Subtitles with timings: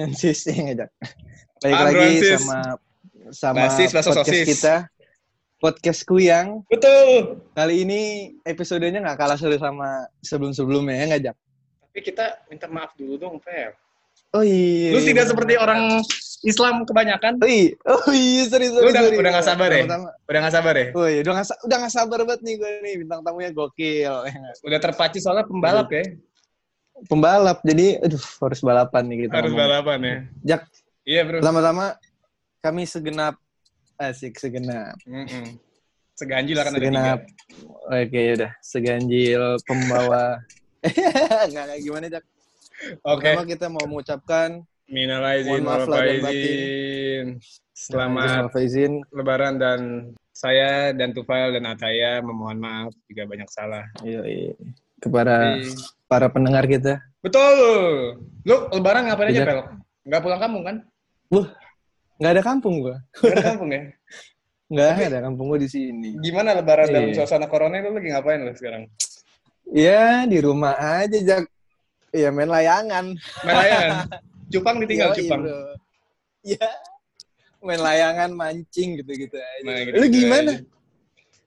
[0.00, 0.90] Hansis yang ngajak.
[1.60, 2.58] Balik Ah, lagi sama
[3.30, 4.46] sama Basis, podcast sosis.
[4.48, 4.74] kita.
[5.60, 6.64] Podcast Kuyang.
[6.72, 7.36] Betul.
[7.52, 8.00] Kali ini
[8.42, 11.36] episodenya nggak kalah seru sama sebelum-sebelumnya ya ngajak.
[11.84, 13.76] Tapi kita minta maaf dulu dong, Fer.
[14.32, 14.96] Oh iya.
[14.96, 16.00] Lu tidak seperti orang
[16.40, 17.36] Islam kebanyakan.
[17.36, 19.18] Oh iya, oh iya, sorry, sorry, Lu udah- sorry.
[19.20, 19.82] udah nggak sabar ya?
[19.84, 20.86] Pertama- Udah gak sabar ya?
[20.96, 24.14] Oh iya, udah nggak sa- udah nggak sabar banget nih gue nih bintang tamunya gokil.
[24.64, 26.02] Udah terpacu soalnya pembalap ya.
[27.06, 29.34] Pembalap, jadi aduh harus balapan nih kita.
[29.34, 29.62] Harus ngomong.
[29.62, 30.16] balapan ya.
[30.44, 30.62] Jak,
[31.02, 31.36] Iya, Bro.
[31.40, 31.96] pertama-tama
[32.60, 33.34] kami segenap
[33.96, 34.96] asik segenap.
[35.04, 35.56] Mm-mm.
[36.12, 36.84] Seganjil akan ada tiga.
[36.84, 37.20] segenap.
[37.86, 40.44] Oke, udah seganjil pembawa.
[41.48, 42.24] Enggak kayak gimana, Jak?
[43.02, 43.24] Oke.
[43.26, 47.24] Pertama kita mau mengucapkan Minal aizin, Mohon maaf lahir.
[47.72, 48.92] Selamat Selamat Faizin.
[49.08, 49.80] Lebaran dan
[50.30, 53.86] saya dan Tufail dan Ataya memohon maaf jika banyak salah.
[54.00, 54.52] Iya, iya.
[54.98, 56.98] Kepada Jadi- para pendengar kita.
[57.22, 58.18] Betul.
[58.42, 59.46] Lu Lebaran ngapain aja, Iya.
[59.46, 59.60] Pel?
[60.02, 60.76] Nggak pulang kampung kan?
[61.30, 61.46] Wah,
[62.18, 62.96] nggak ada kampung gua.
[63.14, 63.82] Nggak ada kampung ya?
[64.70, 66.14] Nggak ada kampung gua di sini.
[66.18, 67.22] Gimana Lebaran dalam Iya.
[67.22, 68.86] suasana corona lu lagi ngapain lu sekarang?
[69.70, 71.46] Ya, di rumah aja, Jak.
[72.10, 73.14] Iya, main layangan.
[73.46, 74.06] Main layangan.
[74.50, 75.40] Cupang ditinggal Yoi, cupang.
[76.42, 76.68] Iya.
[77.62, 79.62] Main layangan, mancing gitu-gitu aja.
[79.62, 80.50] Nah, Lu gimana?
[80.54, 80.62] aja.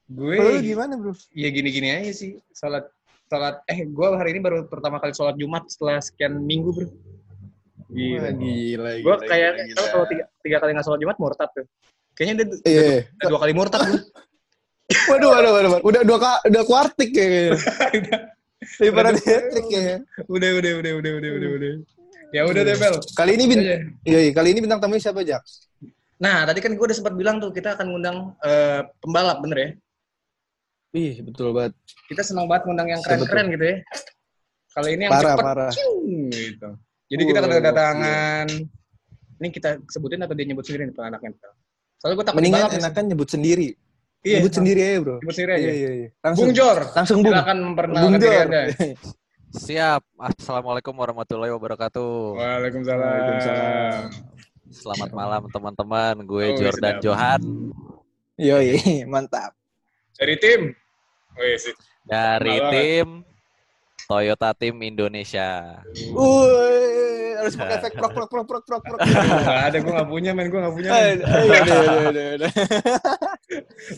[0.08, 1.12] Gue Lu gimana, bro?
[1.32, 2.40] ya gini-gini aja sih.
[2.52, 2.88] Salat
[3.34, 6.86] salat eh gue hari ini baru pertama kali sholat Jumat setelah sekian minggu, Bro.
[6.86, 6.94] Wah,
[7.90, 8.30] Gila.
[8.38, 9.84] gila, Gue gila, kayak gila, gila.
[9.90, 11.66] kalau tiga, tiga kali nggak sholat Jumat murtad tuh.
[12.14, 12.86] Kayaknya dia Iya.
[13.10, 13.98] udah dua kali murtad bro.
[15.10, 15.82] Waduh, waduh, waduh, waduh.
[15.82, 17.58] Udah dua udah kuartik kayaknya.
[18.80, 19.98] Udah- hat-trick kayaknya.
[20.30, 21.72] udah, udah, udah, udah, udah, udah, udah.
[22.34, 22.96] Ya udah deh, Bel.
[23.14, 23.78] Kali ini bin Iya.
[24.06, 25.42] Iya, iya, kali ini bintang tamunya siapa, Jak?
[26.22, 29.70] Nah, tadi kan gue udah sempat bilang tuh kita akan ngundang eh, pembalap, bener ya?
[30.94, 31.74] Ih, betul banget.
[32.06, 33.78] Kita senang banget ngundang yang Betul, keren-keren gitu ya.
[34.74, 35.72] Kali ini yang Parah, cepet, parah.
[35.74, 36.70] ciung, gitu.
[37.10, 38.48] Jadi kita kedatangan.
[39.38, 41.30] Ini kita sebutin atau dia nyebut sendiri nih anaknya?
[41.98, 42.80] Soalnya gue takut Mendingan nih.
[42.80, 43.68] enakan nyebut sendiri.
[44.24, 45.16] Iya, nyebut sendiri aja, Bro.
[45.20, 45.62] Nyebut sendiri aja.
[45.62, 46.10] Iya, iya, iya.
[46.24, 46.46] Langsung.
[46.46, 47.34] Bung Jor, Langsung Bung.
[47.34, 48.46] silakan Bung memperkenalkan diri Jor.
[48.46, 48.62] Anda.
[49.66, 50.02] Siap.
[50.18, 52.14] Assalamualaikum warahmatullahi wabarakatuh.
[52.34, 53.02] Waalaikumsalam.
[53.04, 54.02] Waalaikumsalam.
[54.70, 56.16] Selamat malam teman-teman.
[56.24, 57.04] Gue Oh, Jordan sedap.
[57.04, 57.42] Johan
[58.42, 59.54] Yoi, mantap.
[60.18, 60.62] Dari tim.
[61.38, 61.74] Wih, sih.
[62.04, 62.72] dari banget.
[62.74, 63.08] tim
[64.04, 65.80] Toyota Tim Indonesia.
[66.12, 69.00] Woi, harus pakai efek prok prok prok prok prok prok.
[69.00, 70.52] Gak ada, gue gak punya, men.
[70.52, 70.90] Gue gak punya.
[70.92, 71.18] men.
[71.24, 72.52] Aduh, aduh, aduh, aduh.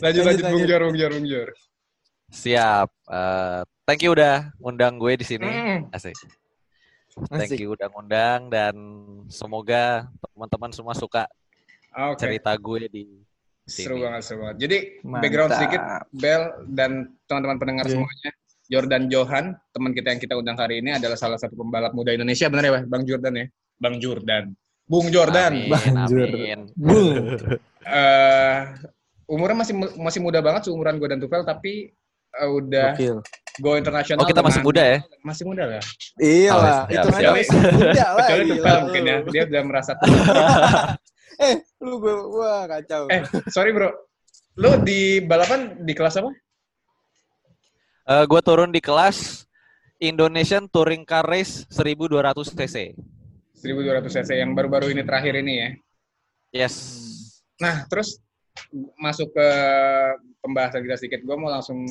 [0.00, 0.64] Lanjut, lanjut, lanjut, Bung.
[0.70, 1.48] Jor, Bung Jor, Bung Jor.
[2.30, 2.88] Siap.
[2.90, 5.46] Eh, thank you udah ngundang gue di sini.
[5.46, 5.90] Mm.
[5.90, 6.14] Asik.
[7.32, 7.58] Thank Asik.
[7.58, 8.74] you udah ngundang dan
[9.32, 11.24] semoga teman-teman semua suka
[11.96, 12.20] Oke.
[12.20, 13.04] cerita gue di
[13.66, 14.56] Seru banget, seru banget.
[14.60, 15.20] Jadi, Mantap.
[15.20, 15.80] background sedikit,
[16.12, 16.90] Bel dan
[17.26, 17.92] teman-teman pendengar Iya.
[17.92, 18.30] semuanya.
[18.66, 22.46] Jordan Johan, teman kita yang kita undang hari ini adalah salah satu pembalap muda Indonesia,
[22.46, 22.84] benar ya, Bang?
[22.88, 23.46] Bang Jordan ya?
[23.76, 24.44] Bang Jordan.
[24.84, 25.52] Bung Jordan.
[25.52, 26.26] Amin, Banjur.
[26.28, 26.60] amin.
[26.72, 27.14] Bung.
[27.84, 28.58] Eh,
[29.26, 31.90] umurnya masih masih muda banget seumuran gue dan Tufel tapi
[32.32, 33.18] eh, udah Gokil.
[33.58, 34.22] go internasional.
[34.22, 34.98] Oh, kita masih muda ya?
[35.20, 35.82] Masih muda lah.
[36.16, 38.14] Iya Oh, lah, itu aja masih muda lah.
[38.20, 39.16] Kecuali gila Tufel mungkin ya.
[39.26, 39.92] Dia udah merasa
[41.36, 43.12] Eh, lu gue, wah kacau.
[43.12, 43.92] Eh, sorry bro.
[44.56, 46.32] Lu di balapan di kelas apa?
[48.06, 49.44] Eh, gue turun di kelas
[50.00, 52.76] Indonesian Touring Car Race 1200 cc.
[53.60, 55.68] 1200 cc yang baru-baru ini terakhir ini ya.
[56.64, 56.74] Yes.
[57.60, 58.20] Nah, terus
[58.96, 59.48] masuk ke
[60.40, 61.20] pembahasan kita sedikit.
[61.24, 61.84] Gue mau langsung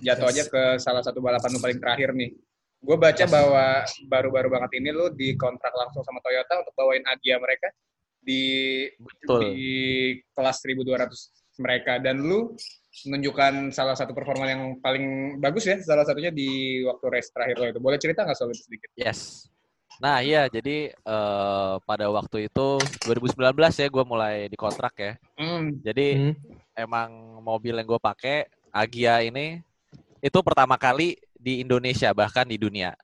[0.00, 2.36] jatuh aja ke salah satu balapan lu paling terakhir nih.
[2.84, 3.80] Gue baca bahwa
[4.12, 7.72] baru-baru banget ini lu dikontrak langsung sama Toyota untuk bawain Agia mereka
[8.24, 8.42] di
[8.96, 9.40] Betul.
[9.54, 9.68] di
[10.32, 12.56] kelas 1200 mereka dan lu
[13.06, 17.66] menunjukkan salah satu performa yang paling bagus ya salah satunya di waktu race terakhir lo
[17.70, 17.80] itu.
[17.82, 18.90] Boleh cerita nggak soal itu sedikit?
[18.96, 19.46] Yes.
[20.02, 22.66] Nah iya jadi eh, pada waktu itu
[23.06, 25.12] 2019 ya gue mulai dikontrak ya.
[25.38, 25.78] Hmm.
[25.84, 26.34] Jadi Hmm.
[26.74, 29.62] emang mobil yang gue pakai Agia ini
[30.18, 32.96] itu pertama kali di Indonesia bahkan di dunia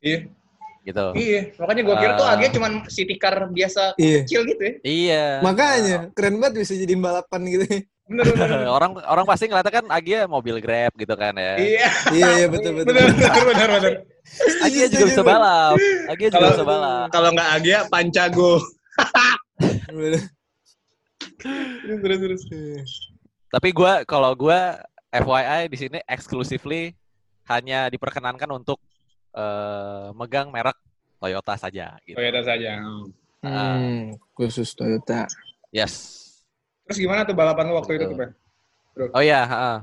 [0.00, 0.32] Iya,
[0.80, 1.04] gitu.
[1.12, 1.52] iya.
[1.60, 2.34] Makanya gue kira tuh Ah.
[2.34, 4.24] Agia cuma city car biasa Iya.
[4.24, 4.74] kecil gitu ya.
[4.80, 5.24] Iya.
[5.44, 7.64] Makanya keren banget bisa jadi balapan gitu.
[8.10, 8.68] Bener, bener, bener.
[8.80, 11.54] orang orang pasti ngeliatnya kan Agia mobil Grab gitu kan ya.
[11.60, 12.90] Iya, iya, iya betul betul.
[12.90, 13.94] bener, bener, bener, bener.
[14.62, 15.76] Agia juga bisa balap.
[16.10, 17.08] Agia juga bisa balap.
[17.14, 18.58] kalau nggak Agia, Pancago.
[19.90, 20.22] Bener.
[21.40, 22.92] Terus, terus, terus.
[23.50, 24.58] Tapi gue kalau gue
[25.10, 26.94] FYI di sini exclusively
[27.50, 28.78] hanya diperkenankan untuk
[29.34, 30.76] eh, megang merek
[31.20, 32.16] Toyota saja gitu.
[32.16, 32.80] Toyota saja.
[33.40, 35.28] Hmm, khusus Toyota.
[35.72, 36.18] Yes.
[36.88, 39.06] Terus gimana tuh balapan lu waktu itu tuh, Betul.
[39.06, 39.10] Ben?
[39.14, 39.76] Oh ya, heeh.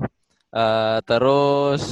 [0.48, 1.82] Eh, terus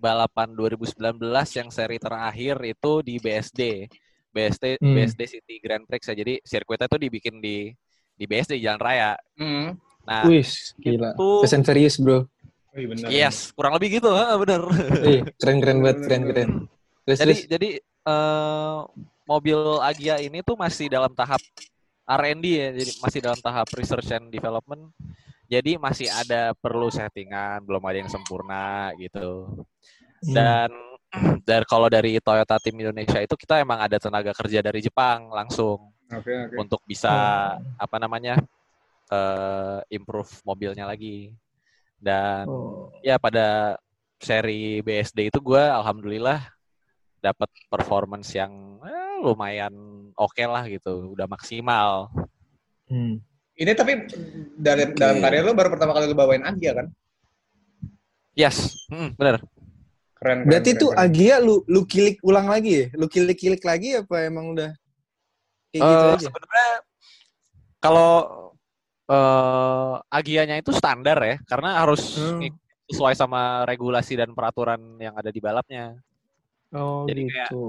[0.00, 1.20] balapan 2019
[1.56, 3.60] yang seri terakhir itu di BSD
[4.30, 4.94] BSD Hmm.
[4.94, 6.14] BSD City Grand Prix ya.
[6.14, 7.74] Jadi sirkuitnya tuh dibikin di
[8.14, 9.12] di BSD Jalan Raya.
[9.36, 9.74] Hmm.
[10.06, 10.46] Nah, Wih,
[10.80, 11.12] gila.
[11.12, 11.28] itu
[11.60, 12.24] Furious, bro.
[12.70, 13.08] Wih, bener.
[13.10, 14.62] yes, kurang lebih gitu, ha, bener.
[15.42, 16.50] Keren-keren banget, keren-keren.
[17.02, 17.50] Terus, jadi terus.
[17.50, 18.78] jadi eh,
[19.26, 21.42] mobil Agia ini tuh masih dalam tahap
[22.06, 24.90] R&D ya, jadi masih dalam tahap research and development.
[25.50, 29.50] Jadi masih ada perlu settingan, belum ada yang sempurna gitu.
[30.22, 30.34] Hmm.
[30.34, 30.70] Dan
[31.48, 35.90] dan kalau dari Toyota tim Indonesia itu kita emang ada tenaga kerja dari Jepang langsung
[36.10, 36.54] Oke, oke.
[36.58, 37.10] untuk bisa
[37.78, 38.38] apa namanya
[39.10, 41.34] eh, improve mobilnya lagi.
[42.00, 42.88] Dan Oh.
[43.04, 43.76] ya pada
[44.16, 46.40] seri BSD itu gue alhamdulillah
[47.20, 48.50] dapat performance yang
[48.80, 49.72] eh, lumayan
[50.16, 52.08] oke lah gitu, udah maksimal.
[52.88, 53.20] Hmm.
[53.52, 54.08] Ini tapi
[54.56, 55.24] dalam dalam Oke.
[55.28, 56.88] karir lo baru pertama kali lo bawain Agia kan?
[58.32, 59.36] Yes, hmm, bener.
[60.16, 60.44] Keren.
[60.44, 61.04] keren, Berarti keren, tuh keren.
[61.04, 62.86] Agia lu lu kilik ulang lagi ya?
[62.96, 64.72] Lu kilik-kilik lagi apa emang udah
[65.68, 66.26] kayak gitu Eh, aja?
[66.32, 66.68] Sebenarnya
[67.76, 68.12] kalau
[69.10, 72.46] eh Agianya itu standar ya, karena harus Hmm.
[72.86, 75.98] sesuai sama regulasi dan peraturan yang ada di balapnya.
[76.70, 77.62] Oh, jadi kayak- gitu.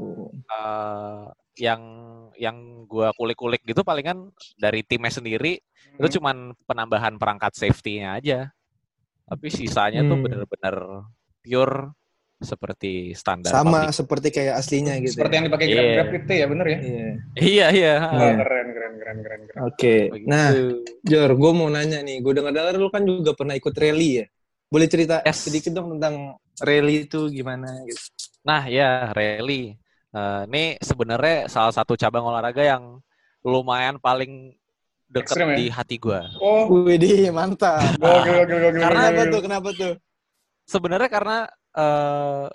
[0.45, 1.25] eh
[1.59, 1.81] yang
[2.39, 2.57] yang
[2.87, 5.59] gua kulik-kulik gitu palingan dari timnya sendiri
[5.97, 6.15] itu Hmm.
[6.21, 8.39] cuman penambahan perangkat safety-nya aja.
[9.27, 10.25] Tapi sisanya tuh Hmm.
[10.25, 10.75] bener-bener
[11.41, 11.77] pure
[12.41, 13.53] seperti standar.
[13.53, 13.93] Sama pabrik.
[13.93, 15.13] seperti kayak aslinya gitu.
[15.15, 15.37] Seperti ya?
[15.37, 15.75] yang dipakai Iya.
[15.77, 16.79] Grab Grab itu ya, bener ya?
[16.81, 17.07] Iya.
[17.37, 17.93] Iya iya.
[18.01, 18.33] Iya.
[18.41, 19.61] keren, keren, keren, keren, keren.
[19.63, 19.95] Oke.
[20.09, 20.27] Begitu.
[20.27, 20.47] Nah,
[21.01, 22.17] Jor, gue mau nanya nih.
[22.19, 24.25] Gue dengar-dengar lu kan juga pernah ikut rally ya.
[24.67, 25.45] Boleh cerita Yes.
[25.45, 28.01] sedikit dong tentang rally itu gimana gitu?
[28.41, 29.77] Nah ya rally.
[30.11, 32.99] Eh, ini sebenarnya salah satu cabang olahraga yang
[33.43, 34.51] lumayan paling
[35.11, 35.57] deket Ekstrem ya?
[35.59, 36.23] di hati gua.
[36.39, 37.83] Oh, Wih, mantap.
[37.99, 38.79] gokil, gokil, gokil.
[38.79, 39.31] Karena Kenapa gokil.
[39.31, 39.41] tuh?
[39.43, 39.93] Kenapa tuh?
[40.63, 41.37] Sebenarnya karena
[41.73, 42.47] eh,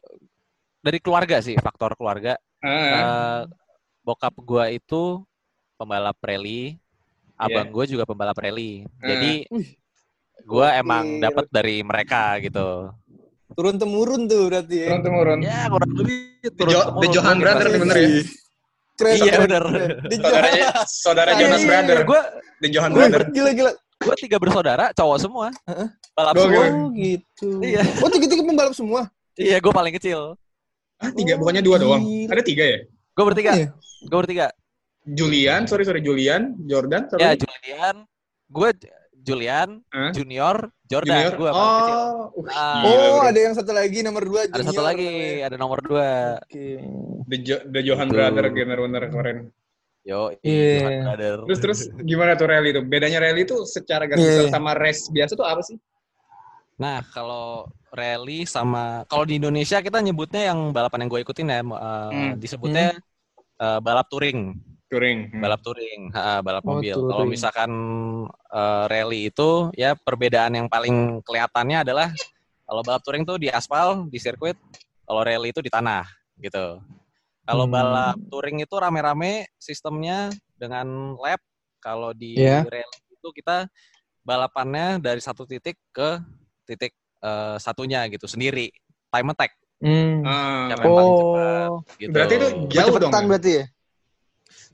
[0.79, 2.37] dari keluarga sih faktor keluarga.
[2.59, 3.41] Ah, Eh,
[4.01, 5.23] bokap gua itu
[5.75, 6.79] pembalap rally,
[7.35, 7.73] abang Iya.
[7.73, 8.87] gua juga pembalap rally.
[8.97, 9.09] Ah.
[9.09, 9.33] Jadi
[10.43, 10.81] gua gokil.
[10.81, 12.91] emang dapat dari mereka gitu.
[13.49, 14.89] turun temurun tuh berarti ya.
[14.91, 15.39] turun temurun.
[15.41, 16.19] Ya kurang lebih
[16.53, 17.01] turun Jo- temurun.
[17.01, 17.81] the Johan Gua Brother gitu.
[17.81, 18.09] bener ya?
[18.97, 19.65] Keren, Iya, keren, bener.
[20.03, 21.99] Di Saudaranya, saudara Iya, Jonas iya, Brother.
[22.03, 22.21] Gue
[22.57, 23.21] The Johan Brother.
[23.29, 23.73] gila gila.
[23.97, 25.49] Gue tiga bersaudara cowok semua.
[25.65, 25.89] Heeh.
[26.13, 26.65] Balap semua.
[26.69, 27.49] Oh gitu.
[27.61, 27.83] Iya.
[28.01, 29.09] Oh tiga-tiga pembalap semua.
[29.37, 30.37] Iya, gue paling kecil.
[30.97, 32.01] Ah, tiga, bukannya dua doang.
[32.25, 32.79] Ada tiga ya?
[33.13, 33.53] Gue bertiga.
[33.53, 33.69] Iya.
[34.05, 34.47] Gue bertiga.
[35.07, 37.23] Julian, sorry, sorry, Julian, Jordan, sorry.
[37.23, 37.97] Ya Julian,
[38.49, 38.69] gue
[39.23, 39.69] Julian?
[40.11, 40.57] Junior,
[40.87, 41.15] Jordan.
[41.15, 41.33] Junior.
[41.37, 41.99] Gue paling kecil.
[42.01, 42.83] Oh, uh, Ah.
[42.83, 44.47] Oh, ada yang satu lagi nomor dua.
[44.47, 45.11] Ada satu lagi,
[45.43, 46.41] ada nomor dua.
[46.43, 46.81] Oke.
[47.27, 48.17] The, Jo- the Johan Gitu.
[48.17, 49.39] Brother, bener-bener keren.
[50.07, 50.87] Yo, Iya.
[50.87, 51.37] Johan Brother.
[51.51, 52.79] Terus, terus gimana tuh rally itu?
[52.87, 54.53] Bedanya rally itu secara garis Iya, besar iya.
[54.55, 55.77] sama race biasa tuh apa sih?
[56.79, 61.59] Nah, kalau rally sama kalau di Indonesia kita nyebutnya yang balapan yang gue ikutin ya,
[61.59, 62.33] eh, Hmm.
[62.39, 62.95] disebutnya
[63.59, 64.55] eh, balap touring.
[64.87, 65.35] Touring.
[65.35, 65.43] Hmm.
[65.43, 66.95] balap touring, ha, balap Oh, mobil.
[66.95, 67.71] Kalau misalkan
[68.31, 72.15] eh, rally itu ya perbedaan yang paling kelihatannya adalah
[72.63, 74.55] kalau balap touring tuh di aspal, di sirkuit,
[75.03, 76.07] kalau rally itu di tanah
[76.39, 76.79] gitu.
[77.47, 77.75] Kalau Hmm.
[77.79, 81.39] balap touring itu rame-rame sistemnya dengan lap.
[81.79, 82.67] Kalau di Iya.
[82.67, 83.71] rally itu kita
[84.27, 86.19] balapannya dari satu titik ke
[86.67, 86.91] titik
[87.23, 88.69] eh, satunya gitu sendiri.
[89.09, 89.55] Time attack.
[89.79, 90.27] Hmm.
[90.27, 92.11] Ah, Siapa yang paling cepat Oh, gitu.
[92.13, 93.11] Berarti itu jauh dong.
[93.11, 93.29] Kecepetan ya?
[93.31, 93.65] berarti ya?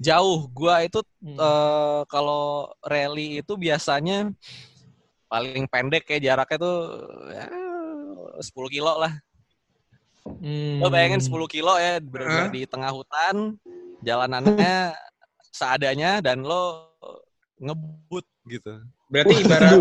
[0.02, 0.40] jauh.
[0.50, 1.38] Gua itu Hmm.
[1.38, 4.32] eh kalau rally itu biasanya
[5.28, 6.76] paling pendek kayak jaraknya tuh
[7.30, 7.46] ya,
[8.42, 9.12] 10 kilo lah.
[10.22, 10.78] Hmm.
[10.78, 13.58] Lo bayangin 10 kilo ya benar-benar di tengah hutan,
[14.00, 14.94] jalanannya
[15.52, 16.94] seadanya dan lo
[17.58, 18.82] ngebut gitu.
[19.06, 19.72] Berarti ibarat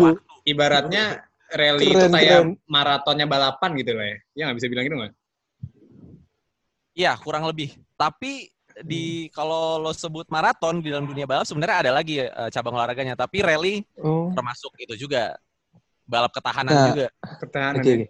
[0.44, 1.04] ibaratnya
[1.52, 2.48] rally itu Keren, kayak keren.
[2.66, 4.18] maratonnya balapan gitu lah ya.
[4.34, 5.12] Ya nggak bisa bilang gitu nggak?
[6.92, 7.72] Iya, kurang lebih.
[7.96, 12.76] Tapi di kalau lo sebut maraton di dalam dunia balap sebenarnya ada lagi eh, cabang
[12.76, 14.32] olahraganya, tapi rally Oh.
[14.34, 15.36] termasuk itu juga.
[16.02, 17.06] Balap ketahanan Nah, juga.
[17.40, 17.80] Pertahanan.
[17.80, 17.92] Oke.
[17.94, 18.08] ya.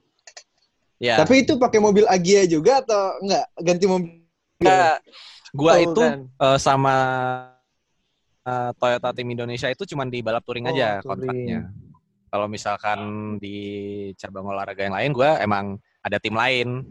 [1.03, 1.19] Ya.
[1.19, 3.47] Tapi itu pakai mobil Agia juga atau enggak?
[3.59, 4.23] Ganti mobil.
[4.63, 5.03] Enggak.
[5.51, 6.19] Gua Oh, itu kan.
[6.31, 6.95] eh, sama
[8.47, 11.11] eh, Toyota tim Indonesia itu cuma di balap touring Oh, aja touring.
[11.11, 11.61] kontraknya.
[12.33, 12.99] Kalau misalkan
[13.43, 13.57] di
[14.17, 16.87] cabang olahraga yang lain, gua emang ada tim lain.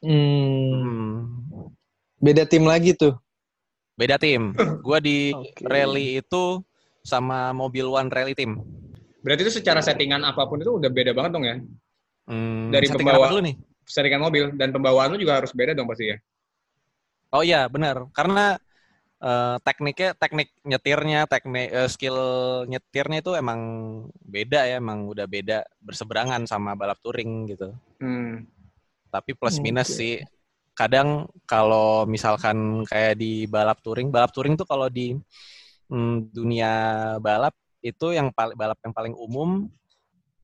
[0.00, 0.72] Hmm.
[0.72, 1.16] Hmm,
[2.20, 3.12] Beda tim lagi tuh.
[3.94, 4.56] beda tim.
[4.80, 5.62] Gua di Oke.
[5.68, 6.64] rally itu
[7.04, 8.56] sama Mobil One Rally Team.
[9.20, 11.56] Berarti itu secara settingan apa pun itu udah beda banget dong ya.
[12.24, 13.56] Hmm, Dari pembawa- dulu nih?
[13.84, 16.16] Settingan mobil dan pembawaan lu juga harus beda dong pasti ya.
[17.36, 18.08] Oh iya, benar.
[18.16, 18.56] Karena
[19.20, 22.18] eh, tekniknya, teknik nyetirnya, teknik eh, skill
[22.68, 23.60] nyetirnya itu emang
[24.24, 27.72] beda ya, emang udah beda berseberangan sama balap touring gitu.
[28.00, 28.48] Hmm.
[29.12, 29.98] Tapi plus minus Oke.
[30.00, 30.14] sih
[30.74, 35.14] kadang kalau misalkan kayak di balap touring, balap touring tuh kalau di
[35.92, 36.72] hmm, dunia
[37.20, 37.54] balap
[37.84, 39.68] itu yang paling balap yang paling umum,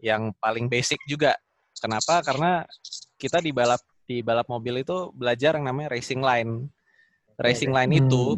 [0.01, 1.35] yang paling basic juga.
[1.81, 2.21] Kenapa?
[2.21, 2.63] Karena
[3.17, 6.69] kita di balap di balap mobil itu belajar yang namanya racing line.
[7.41, 8.37] Racing line itu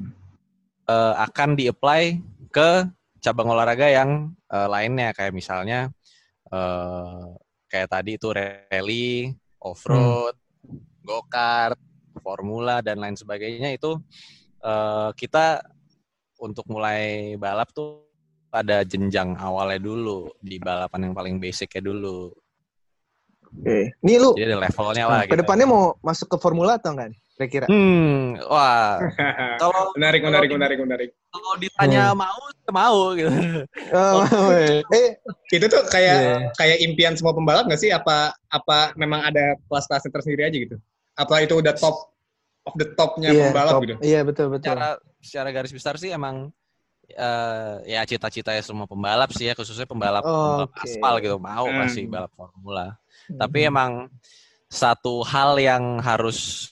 [0.86, 2.22] uh, akan di-apply
[2.54, 2.86] ke
[3.18, 5.90] cabang olahraga yang uh, lainnya kayak misalnya
[6.54, 7.34] uh,
[7.66, 11.02] kayak tadi itu rally, off-road, hmm.
[11.02, 11.78] go-kart,
[12.20, 13.96] formula dan lain sebagainya itu
[14.62, 15.64] uh, kita
[16.38, 18.06] untuk mulai balap tuh
[18.52, 22.28] pada jenjang awalnya dulu di balapan yang paling basicnya dulu.
[23.52, 23.92] Oke.
[24.00, 25.20] Ini lu Jadi ada levelnya lah.
[25.22, 25.74] Nah, Ke depannya gitu.
[25.76, 27.12] mau masuk ke formula atau enggak?
[27.36, 27.66] Kira-kira.
[27.68, 29.00] Hmm, wah.
[29.62, 31.10] kalau menarik, menarik, menarik, menarik.
[31.32, 32.18] Kalau ditanya hmm.
[32.20, 32.40] mau,
[32.70, 33.32] mau gitu.
[33.92, 34.24] Oh,
[34.96, 35.16] eh,
[35.52, 36.40] itu tuh kayak yeah.
[36.60, 37.90] kayak impian semua pembalap nggak sih?
[37.92, 40.76] Apa apa memang ada kelas-kelasnya tersendiri aja gitu?
[41.16, 42.12] Apa itu udah top
[42.68, 43.82] of the topnya yeah, pembalap top.
[43.84, 43.94] gitu?
[44.04, 44.72] Iya betul betul.
[44.72, 44.88] Secara
[45.22, 46.52] secara garis besar sih emang
[47.16, 50.84] uh, ya cita-cita ya semua pembalap sih ya khususnya pembalap, oh, pembalap okay.
[50.94, 51.78] aspal gitu mau hmm.
[51.80, 53.01] pasti balap formula.
[53.32, 53.40] Hmm.
[53.40, 54.12] Tapi emang
[54.68, 56.70] satu hal yang harus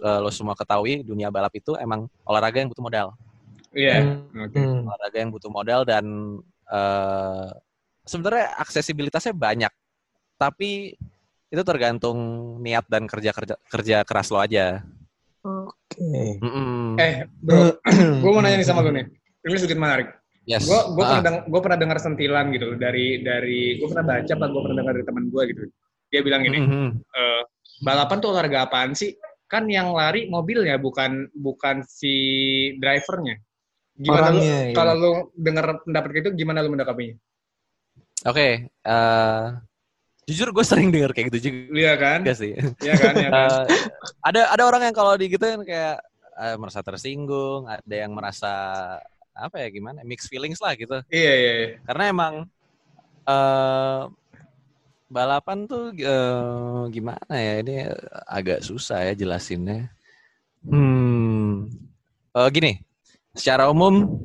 [0.00, 3.08] uh, lo semua ketahui dunia balap itu emang olahraga yang butuh modal.
[3.76, 3.92] Iya.
[3.92, 4.02] Yeah.
[4.32, 4.44] Hmm.
[4.48, 4.64] Okay.
[4.64, 6.04] Olahraga yang butuh modal dan
[6.72, 7.48] uh,
[8.08, 9.72] sebenarnya aksesibilitasnya banyak.
[10.40, 10.96] Tapi
[11.52, 12.18] itu tergantung
[12.58, 14.82] niat dan kerja kerja kerja keras lo aja.
[15.44, 16.00] Oke.
[16.00, 16.40] Okay.
[16.40, 16.84] Mm -mm.
[16.98, 17.76] Eh, bro,
[18.24, 19.06] gue mau nanya nih sama lo nih.
[19.44, 20.23] Ini sedikit menarik.
[20.44, 20.68] Yes.
[20.68, 21.20] Gue gue ah.
[21.20, 24.92] pernah gue pernah dengar sentilan gitu dari dari gue pernah baca apa gue pernah dengar
[25.00, 25.62] dari teman gue gitu.
[26.12, 26.88] Dia bilang gini, mm -hmm.
[27.00, 27.22] e,
[27.82, 29.16] balapan tuh olahraga apaan sih?
[29.48, 32.14] Kan yang lari mobilnya bukan bukan si
[32.78, 33.40] drivernya.
[33.94, 34.74] Gimana Orangnya, lu, iya.
[34.74, 37.14] kalau lu dengar pendapat itu gimana lu mendakapinya?
[38.24, 38.52] Oke, okay,
[38.88, 39.44] uh, eh,
[40.26, 41.60] jujur gue sering dengar kayak gitu juga.
[41.72, 42.18] Iya kan?
[42.26, 42.52] Iya sih.
[42.82, 43.14] Iya kan?
[43.16, 43.48] Iya kan?
[43.48, 43.62] uh,
[44.28, 46.02] ada ada orang yang kalau digituin kayak
[46.34, 48.52] uh, merasa tersinggung, ada yang merasa
[49.34, 51.02] apa ya gimana mix feelings lah gitu.
[51.10, 51.52] Iya iya.
[51.58, 51.70] iya.
[51.82, 52.34] Karena emang
[53.26, 54.02] uh,
[55.10, 57.90] balapan tuh uh, gimana ya ini
[58.30, 59.90] agak susah ya jelasinnya.
[60.64, 61.68] Hmm,
[62.32, 62.80] uh, gini,
[63.36, 64.24] secara umum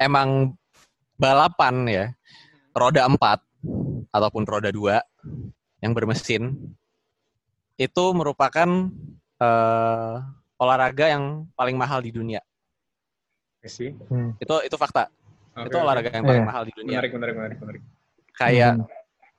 [0.00, 0.58] emang
[1.14, 2.04] balapan ya
[2.74, 3.38] roda empat
[4.10, 5.06] ataupun roda dua
[5.78, 6.56] yang bermesin
[7.76, 8.88] itu merupakan
[9.38, 10.14] uh,
[10.56, 12.40] olahraga yang paling mahal di dunia
[13.70, 13.90] sih.
[14.08, 14.34] Hmm.
[14.38, 15.10] Itu itu fakta.
[15.56, 16.50] Okay, itu olahraga yang paling yeah.
[16.52, 16.96] mahal di dunia.
[17.00, 17.82] Menarik, menarik, menarik, menarik.
[18.36, 18.88] Kayak hmm.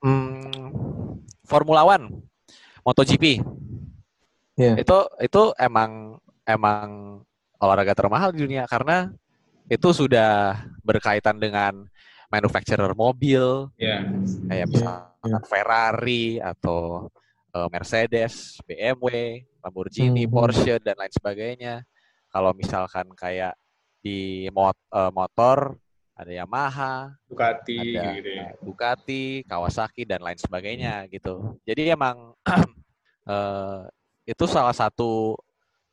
[0.02, 2.26] Hmm, Formula One,
[2.82, 3.42] MotoGP.
[4.58, 4.76] Yeah.
[4.82, 6.18] Itu itu emang
[6.48, 7.22] emang
[7.62, 9.10] olahraga termahal di dunia karena
[9.68, 11.86] itu sudah berkaitan dengan
[12.28, 14.04] manufacturer mobil, yeah.
[14.52, 15.42] kayak misalnya yeah.
[15.48, 17.12] Ferrari atau
[17.56, 20.32] uh, Mercedes, BMW, Lamborghini, hmm.
[20.32, 21.76] Porsche dan lain sebagainya.
[22.28, 23.56] Kalau misalkan kayak
[24.08, 25.76] di mot uh, motor
[26.18, 28.48] ada Yamaha, Ducati, ada gitu ya.
[28.58, 31.60] Ducati, Kawasaki dan lain sebagainya gitu.
[31.62, 32.34] Jadi emang
[33.28, 33.86] uh,
[34.32, 35.38] itu salah satu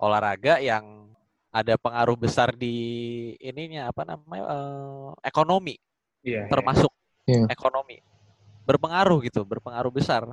[0.00, 1.12] olahraga yang
[1.52, 2.75] ada pengaruh besar di
[3.38, 5.78] ininya apa namanya uh, ekonomi,
[6.25, 6.50] yeah, iya.
[6.50, 6.90] termasuk
[7.28, 7.47] yeah.
[7.47, 8.00] ekonomi
[8.64, 10.25] berpengaruh gitu, berpengaruh besar.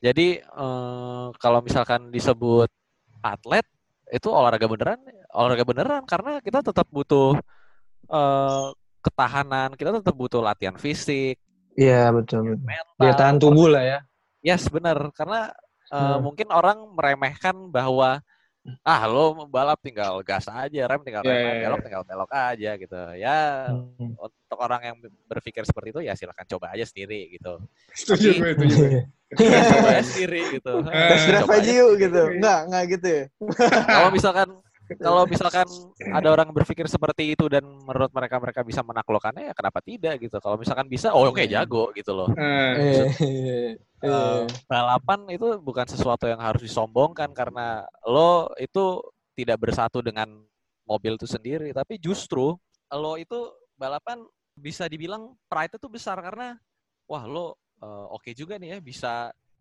[0.00, 2.72] Jadi uh, kalau misalkan disebut
[3.20, 3.64] atlet
[4.08, 5.00] itu olahraga beneran
[5.34, 7.34] olahraga beneran karena kita tetap butuh
[8.08, 8.70] uh,
[9.02, 11.36] ketahanan kita tetap butuh latihan fisik
[11.74, 13.98] iya betul, mental Dia tahan tubuh lah ya.
[14.44, 15.50] Yes benar karena
[15.90, 16.18] uh, hmm.
[16.22, 18.22] mungkin orang meremehkan bahwa
[18.80, 21.64] ah lo balap tinggal gas aja rem tinggal yeah, rem yeah, yeah.
[21.68, 23.00] belok tinggal belok aja gitu.
[23.20, 24.16] Ya hmm.
[24.16, 24.96] untuk orang yang
[25.28, 27.60] berpikir seperti itu ya silakan coba aja sendiri gitu.
[27.92, 30.72] Setuju gue setuju coba aja sendiri gitu.
[30.88, 32.22] Tes drive aja yuk gitu?
[32.40, 33.24] Enggak enggak gitu ya?
[33.84, 34.48] Kalau misalkan
[35.00, 35.64] kalau misalkan
[36.12, 40.36] ada orang berpikir seperti itu dan menurut mereka mereka bisa menaklukkannya ya kenapa tidak gitu.
[40.38, 42.28] Kalau misalkan bisa oh oke okay, jago gitu loh.
[44.04, 49.00] Uh, balapan itu bukan sesuatu yang harus disombongkan karena lo itu
[49.32, 50.28] tidak bersatu dengan
[50.84, 51.72] mobil itu sendiri.
[51.72, 52.52] Tapi justru
[52.92, 53.48] lo itu
[53.80, 54.20] balapan
[54.54, 56.54] bisa dibilang pride itu besar karena
[57.08, 59.12] wah lo uh, oke okay juga nih ya bisa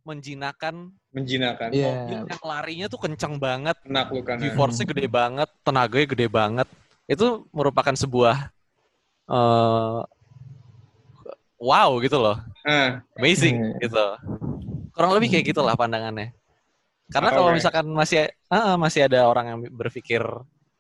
[0.04, 2.04] menjinakkan menjinakkan yeah.
[2.04, 4.54] mobil yang larinya tuh kencang banget menaklukkan ya.
[4.56, 6.68] force-nya gede banget tenaganya gede banget
[7.08, 8.52] itu merupakan sebuah
[9.32, 10.04] uh,
[11.60, 13.00] wow gitu loh uh.
[13.16, 13.80] amazing uh.
[13.80, 14.06] gitu
[14.92, 16.36] kurang lebih kayak gitulah pandangannya
[17.12, 17.58] karena oh, kalau okay.
[17.60, 18.18] misalkan masih
[18.52, 20.24] uh, masih ada orang yang berpikir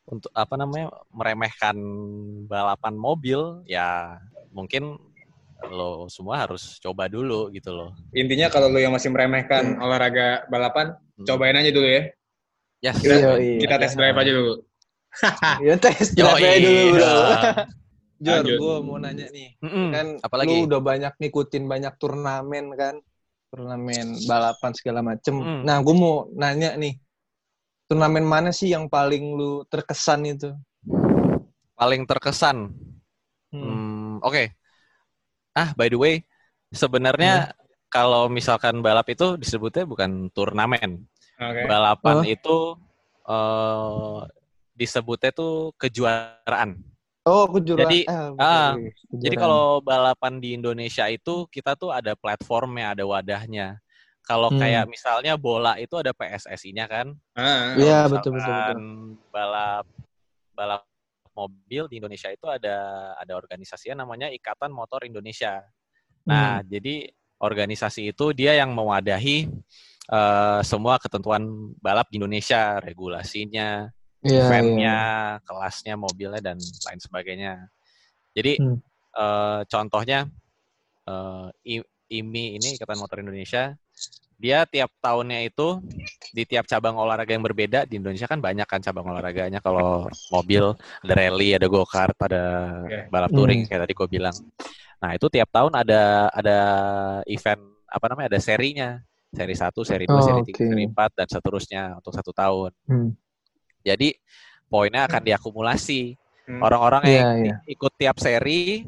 [0.04, 1.76] untuk apa namanya meremehkan
[2.48, 4.20] balapan mobil ya
[4.52, 5.00] mungkin
[5.70, 7.92] lo semua harus coba dulu gitu loh.
[8.12, 9.84] Intinya kalau lo yang masih meremehkan hmm.
[9.84, 11.26] olahraga balapan, hmm.
[11.28, 12.04] cobain aja dulu ya.
[12.84, 13.00] Yes.
[13.00, 13.64] Kita, Yoi.
[13.64, 14.54] kita tes drive aja dulu.
[15.64, 16.84] Iya tes drive aja dulu.
[16.98, 17.06] bro.
[17.06, 17.52] Iya.
[18.24, 19.60] Jor, gue mau nanya nih.
[19.60, 19.88] Mm-mm.
[19.92, 20.56] Kan Apalagi?
[20.56, 22.96] lu udah banyak ngikutin banyak turnamen kan?
[23.52, 25.44] Turnamen balapan segala macem.
[25.44, 25.62] Mm.
[25.68, 26.96] Nah, gue mau nanya nih.
[27.92, 30.56] Turnamen mana sih yang paling lu terkesan itu?
[31.76, 32.72] Paling terkesan.
[33.52, 33.62] Hmm.
[33.62, 34.56] Hmm, Oke.
[35.54, 36.16] Ah, by the way,
[36.74, 37.54] sebenarnya
[37.88, 41.06] kalau misalkan balap itu disebutnya bukan turnamen.
[41.38, 41.62] Oke.
[41.70, 42.26] Balapan Oh.
[42.26, 42.58] itu
[43.24, 44.20] eh
[44.74, 46.82] disebutnya tuh kejuaraan.
[47.24, 47.86] Oh, kejuaraan.
[47.86, 49.22] Jadi, ah, ah, kejuaraan.
[49.22, 53.78] Jadi kalau balapan di Indonesia itu kita tuh ada platformnya, ada wadahnya.
[54.26, 54.60] Kalau Hmm.
[54.60, 57.14] kayak misalnya bola itu ada PSSI-nya kan.
[57.38, 58.80] Ah, Iya, Kalau betul, betul, betul.
[59.30, 59.86] Balap
[60.58, 60.82] balap
[61.34, 65.62] mobil di Indonesia itu ada ada organisasinya namanya Ikatan Motor Indonesia.
[66.30, 66.70] Nah, Hmm.
[66.70, 67.10] jadi
[67.42, 69.50] organisasi itu dia yang mewadahi
[70.04, 71.44] eh, semua ketentuan
[71.80, 73.88] balap di Indonesia, regulasinya,
[74.24, 74.98] Iya, eventnya,
[75.40, 75.44] iya.
[75.44, 77.68] kelasnya, mobilnya dan lain sebagainya.
[78.36, 78.80] Jadi Hmm.
[79.20, 80.28] eh, contohnya
[81.68, 83.74] I- IMI ini Ikatan Motor Indonesia,
[84.38, 85.80] dia tiap tahunnya itu
[86.30, 89.64] di tiap cabang olahraga yang berbeda di Indonesia kan banyak kan cabang olahraganya.
[89.64, 92.44] Kalau mobil ada rally, ada go kart, ada
[93.08, 93.38] balap Hmm.
[93.40, 94.36] touring kayak tadi gue bilang.
[95.00, 96.58] Nah itu tiap tahun ada ada
[97.26, 98.90] event apa namanya ada serinya,
[99.32, 100.64] seri 1, seri 2, Oh, seri 3, oke.
[100.70, 102.72] seri 4 dan seterusnya untuk satu tahun.
[102.90, 103.10] Hmm.
[103.82, 104.18] Jadi
[104.68, 106.18] poinnya akan diakumulasi.
[106.44, 106.60] Hmm.
[106.60, 107.56] Orang-orang Iya, yang iya.
[107.72, 108.84] ikut tiap seri,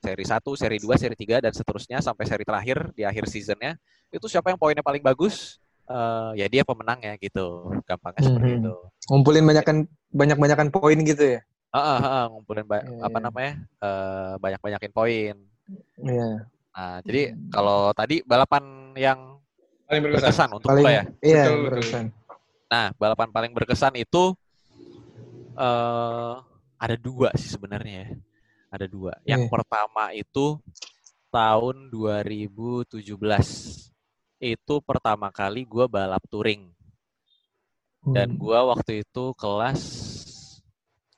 [0.00, 3.74] seri 1, seri 2, seri 3, dan seterusnya sampai seri terakhir di akhir seasonnya,
[4.12, 7.72] itu siapa yang poinnya paling bagus, eh, ya dia pemenangnya gitu.
[7.84, 8.60] Gampangnya seperti Mhm.
[8.62, 8.74] itu.
[9.10, 9.76] Ngumpulin banyakan
[10.12, 11.40] banyak-banyakan poin gitu ya?
[11.74, 13.24] Ah, ah, ah, ngumpulin ba- Iya, apa iya.
[13.26, 15.36] namanya eh, banyak-banyakin poin.
[16.00, 16.30] Iya.
[16.76, 19.40] Nah, jadi kalau tadi balapan yang
[19.86, 20.22] Paling berkesan.
[20.28, 21.04] berkesan untuk Paling gue ya.
[21.22, 21.66] iya, Betul, betul.
[21.70, 22.04] berkesan.
[22.66, 24.34] Nah, balapan paling berkesan itu
[25.56, 26.34] eh
[26.76, 28.08] ada dua sih sebenarnya ya.
[28.68, 29.12] Ada dua.
[29.22, 29.50] Yang Iya.
[29.50, 30.58] pertama itu
[31.28, 33.92] tahun 2017.
[34.36, 36.72] Itu pertama kali gue balap touring.
[38.06, 38.38] Dan Hmm.
[38.38, 39.80] gue waktu itu kelas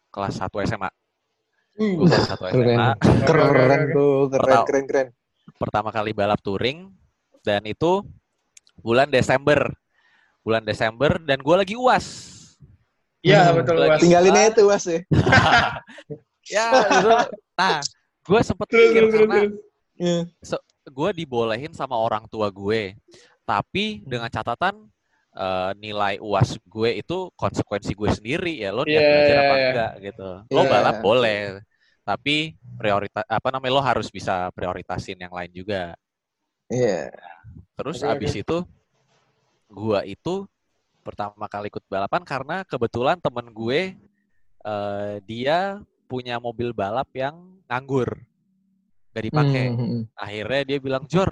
[0.08, 0.88] kelas 1 SMA.
[1.74, 2.64] Gue kelas 1 Keren.
[2.64, 2.90] SMA.
[3.22, 5.08] Keren tuh, keren, Pertama- keren, keren.
[5.54, 6.90] Pertama kali balap touring.
[7.40, 8.02] Dan itu
[8.78, 9.70] bulan Desember.
[10.40, 12.06] Bulan Desember dan gue lagi uas.
[13.20, 13.54] Iya, Hmm.
[13.60, 13.74] betul.
[13.76, 14.00] Lagi- Was.
[14.00, 15.00] Tinggalin aja tuh, Was ya.
[16.48, 17.10] ya, itu.
[17.58, 17.78] Nah,
[18.24, 19.52] gue sempet terus, karena terus.
[19.98, 20.20] Iya.
[20.88, 22.96] gue dibolehin sama orang tua gue.
[23.44, 24.88] Tapi dengan catatan
[25.36, 28.70] eh, nilai UAS gue itu konsekuensi gue sendiri ya.
[28.72, 29.68] Lo niat Iya, belajar iya, apa iya.
[29.68, 30.30] enggak gitu.
[30.54, 30.70] Lo Iya.
[30.70, 31.38] balap boleh.
[32.04, 32.36] Tapi
[32.80, 35.92] prioritas apa namanya lo harus bisa prioritasin yang lain juga.
[36.72, 37.12] Iya.
[37.76, 38.58] Terus Oke, abis itu
[39.68, 40.34] gue itu
[41.04, 43.92] pertama kali ikut balapan karena kebetulan temen gue
[44.64, 47.36] eh, dia punya mobil balap yang
[47.68, 48.08] nganggur.
[49.12, 49.64] Gak dipakai.
[49.68, 50.02] Hmm.
[50.14, 51.28] akhirnya dia bilang Jor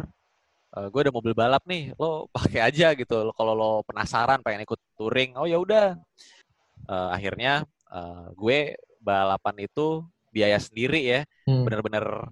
[0.77, 4.77] gue ada mobil balap nih lo pakai aja gitu lo kalau lo penasaran pengen ikut
[4.95, 5.97] touring oh ya udah
[6.87, 11.65] Eh, akhirnya eh, gue balapan itu biaya sendiri ya Hmm.
[11.65, 12.29] bener-bener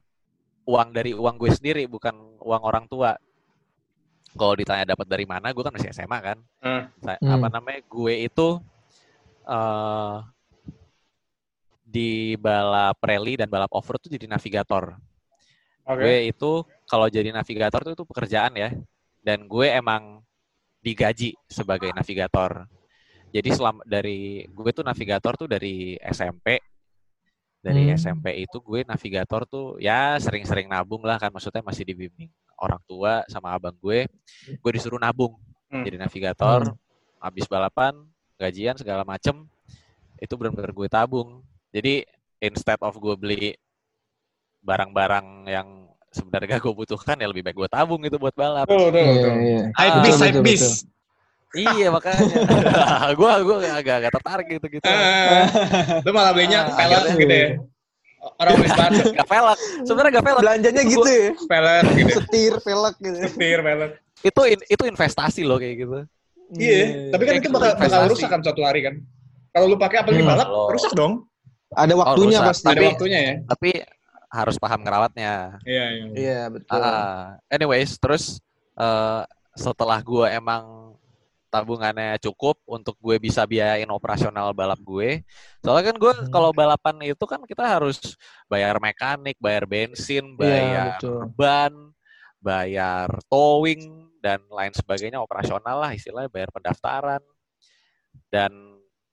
[0.69, 2.13] uang dari uang gue sendiri bukan
[2.45, 3.17] uang orang tua
[4.35, 6.85] kalau ditanya dapat dari mana gue kan masih SMA kan Hmm.
[7.01, 7.33] Hmm.
[7.33, 8.49] apa namanya gue itu
[9.47, 10.17] eh
[11.95, 14.99] di balap rally dan balap off road tuh jadi navigator.
[15.85, 16.01] Oke.
[16.01, 16.53] gue itu
[16.89, 18.75] kalau jadi navigator tuh itu pekerjaan ya.
[19.23, 20.25] Dan gue emang
[20.83, 22.67] digaji sebagai navigator.
[23.31, 26.59] Jadi selama dari gue tuh navigator tuh dari SMP
[27.65, 27.97] dari Hmm.
[27.97, 31.31] SMP itu gue navigator tuh ya sering-sering nabung lah kan.
[31.33, 32.29] Maksudnya masih dibimbing
[32.61, 34.09] orang tua sama abang gue.
[34.61, 35.37] Gue disuruh nabung
[35.71, 35.85] Hmm.
[35.85, 36.75] jadi navigator.
[37.21, 37.97] Habis balapan
[38.37, 39.47] gajian segala macem
[40.21, 41.45] itu benar-benar gue tabung
[41.75, 42.07] jadi
[42.39, 43.43] instead of gue beli
[44.61, 45.69] barang-barang yang
[46.09, 48.65] sebenarnya gak gue butuhkan ya lebih baik gue tabung itu buat balap.
[48.65, 49.35] Betul, betul, Iya, betul.
[49.37, 49.63] iya.
[49.75, 50.73] Hype beast, betul, hype betul.
[51.55, 52.25] iya makanya.
[53.19, 54.85] gue gue agak agak tertarik gitu gitu.
[56.03, 57.49] Lu malah belinya Ah, pelet akhirnya- gitu ya.
[58.25, 59.59] Orang beli sepatu, gak velg.
[59.85, 60.41] Sebenarnya gak velg.
[60.41, 61.29] Belanjanya gitu ya.
[61.45, 62.11] pelet gitu.
[62.17, 63.17] Setir, velg gitu.
[63.21, 63.93] Setir, pelet.
[64.23, 65.99] Itu in- itu investasi loh kayak gitu.
[66.55, 68.95] Iya, tapi kan itu gitu, bakal, bakal rusak kan suatu hari kan.
[69.51, 70.31] Kalau lu pakai apalagi Hmm.
[70.33, 71.27] balap, rusak dong.
[71.77, 72.49] Ada waktunya rusak.
[72.51, 72.67] pasti.
[72.67, 73.35] Ada Tapi- waktunya ya.
[73.47, 73.71] Tapi
[74.31, 75.33] harus paham ngerawatnya.
[75.63, 76.05] Iya, iya.
[76.15, 76.81] Iya, betul.
[76.81, 78.39] Ah, anyways, terus
[78.75, 79.23] eh,
[79.55, 80.91] setelah gue emang
[81.47, 85.23] tabungannya cukup untuk gue bisa biayain operasional balap gue.
[85.63, 86.27] Soalnya kan gue Hmm.
[86.35, 88.19] kalau balapan itu kan kita harus
[88.51, 91.21] bayar mekanik, bayar bensin, Iya, bayar betul.
[91.39, 91.75] ban,
[92.43, 93.87] bayar towing
[94.19, 97.23] dan lain sebagainya operasional lah istilahnya bayar pendaftaran.
[98.27, 98.51] Dan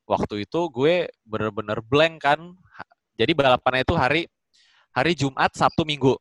[0.06, 2.40] waktu itu gue bener-bener blank kan.
[3.16, 4.22] Jadi balapannya itu hari
[4.92, 6.18] hari Jumat, Sabtu, Minggu.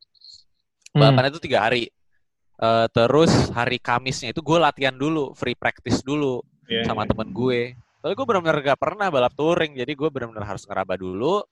[0.95, 1.01] Hmm.
[1.01, 1.89] Balapannya itu tiga hari.
[2.61, 7.11] Eh, terus hari Kamisnya itu gue latihan dulu, free practice dulu Iya, sama iya.
[7.11, 7.61] temen gue.
[7.99, 11.43] Soalnya gue benar-benar gak pernah balap touring, jadi gue benar-benar harus ngeraba dulu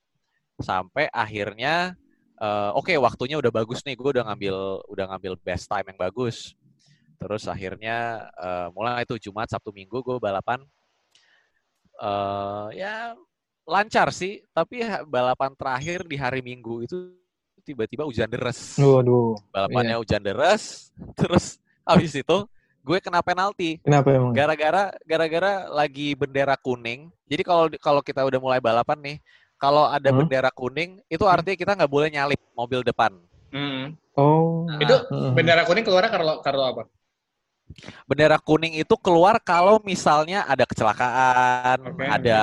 [0.63, 1.99] sampai akhirnya
[2.39, 6.55] eh, oke waktunya udah bagus nih, gue udah ngambil udah ngambil best time yang bagus.
[7.19, 10.63] Terus akhirnya eh, mulai itu Jumat, Sabtu, Minggu gue balapan
[11.99, 13.13] eh ya
[13.69, 16.97] lancar sih, tapi balapan terakhir di hari Minggu itu
[17.61, 19.37] tiba-tiba hujan deras Waduh.
[19.53, 20.89] balapannya hujan deras
[21.21, 22.49] terus habis itu
[22.81, 24.33] gue kena penalti Kenapa emang?
[24.33, 29.17] gara-gara gara-gara lagi bendera kuning jadi kalau kalau kita udah mulai balapan nih
[29.61, 30.25] kalau ada Hmm.
[30.25, 33.13] bendera kuning itu artinya kita nggak boleh nyalip mobil depan
[33.49, 33.97] Mm.
[34.17, 34.65] Oh.
[34.69, 35.33] Nah, Itu Heeh.
[35.33, 36.83] bendera kuning keluar karena karena apa?
[38.05, 42.05] Bendera kuning itu keluar kalau misalnya ada kecelakaan Oke.
[42.05, 42.41] ada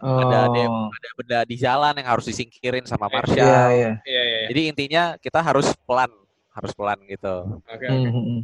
[0.00, 0.88] ada de- Oh.
[0.90, 3.68] ada benda di jalan yang harus disingkirin sama Iya, marshal Iya, iya.
[3.72, 4.22] Iya iya.
[4.24, 4.46] iya.
[4.50, 6.10] jadi intinya kita harus pelan
[6.50, 8.10] harus pelan gitu Oke Hmm, oke.
[8.10, 8.40] hmm, hmm.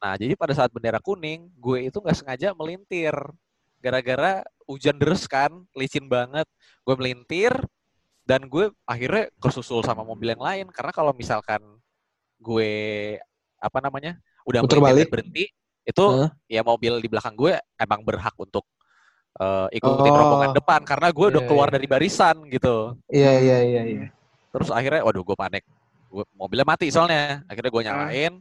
[0.00, 3.12] Nah, jadi pada saat bendera kuning, gue itu nggak sengaja melintir.
[3.84, 6.48] Gara-gara hujan deres kan, licin banget.
[6.88, 7.52] Gue melintir,
[8.24, 10.72] dan gue akhirnya kesusul sama mobil yang lain.
[10.72, 11.60] Karena kalau misalkan
[12.40, 12.72] gue,
[13.60, 14.16] apa namanya,
[14.48, 15.12] udah Puter balik.
[15.12, 15.52] berhenti,
[15.90, 16.28] itu Heeh.
[16.48, 18.62] ya mobil di belakang gue emang berhak untuk
[19.36, 20.18] eh, ikutin Oh.
[20.18, 20.80] rombongan depan.
[20.82, 21.74] Karena gue udah Iya, keluar iya.
[21.78, 22.98] dari barisan gitu.
[23.08, 24.06] Iya, iya, iya, iya.
[24.50, 25.62] Terus akhirnya, waduh gue panik.
[26.10, 27.40] Gue, mobilnya mati soalnya.
[27.46, 28.32] Akhirnya gue nyalain.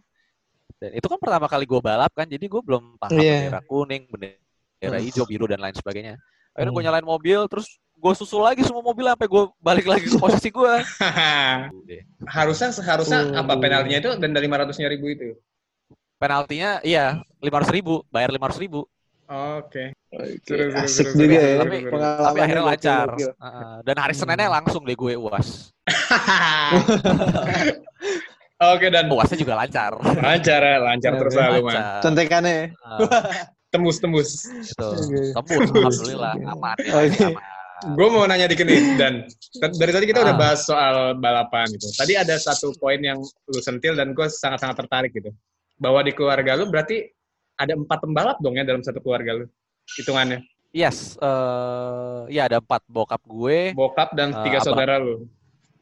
[0.81, 3.53] Dan itu kan pertama kali gue balap kan, jadi gue belum paham Iya.
[3.53, 6.17] bendera kuning, bendera hijau, biru, dan lain sebagainya.
[6.57, 6.87] Akhirnya gue Hmm.
[6.89, 10.73] nyalain mobil, terus gue susul lagi semua mobil sampai gue balik lagi ke posisi gue.
[12.27, 15.35] harusnya seharusnya apa penaltinya itu denda lima ratusnya ribu itu?
[16.19, 18.83] Penaltinya, iya, lima ratus ribu, bayar lima ratus ribu.
[19.25, 19.95] Oke.
[20.09, 21.57] Oke, Seru, seru, Asik seru, juga seru, ya.
[21.61, 21.81] Tapi-
[22.19, 23.07] Tapi akhirnya lancar.
[23.09, 23.31] gokil.
[23.85, 24.19] Dan hari Hmm.
[24.19, 25.47] Seninnya langsung deh gue uas.
[28.59, 29.95] Oke dan Uasnya juga lancar.
[29.95, 32.03] lancar ya, lancar terus selalu mah.
[32.03, 32.65] Contekannya ya.
[33.71, 34.29] Tembus tembus.
[34.43, 34.87] gitu.
[35.31, 36.75] Tembus, alhamdulillah, aman.
[36.81, 36.99] ya,
[37.31, 37.43] aman.
[37.95, 39.23] Gue mau nanya dikit nih dan
[39.71, 40.41] dari tadi kita udah Ah.
[40.41, 41.87] bahas soal balapan gitu.
[41.95, 45.31] Tadi ada satu poin yang lu sentil dan gue sangat-sangat tertarik gitu.
[45.79, 47.07] Bahwa di keluarga lu berarti
[47.55, 49.45] ada empat pembalap dong ya dalam satu keluarga lu
[49.95, 50.43] hitungannya.
[50.69, 53.73] Yes, eh ya ada empat bokap gue.
[53.73, 54.67] Bokap dan Ah, tiga abang.
[54.69, 55.25] saudara lu.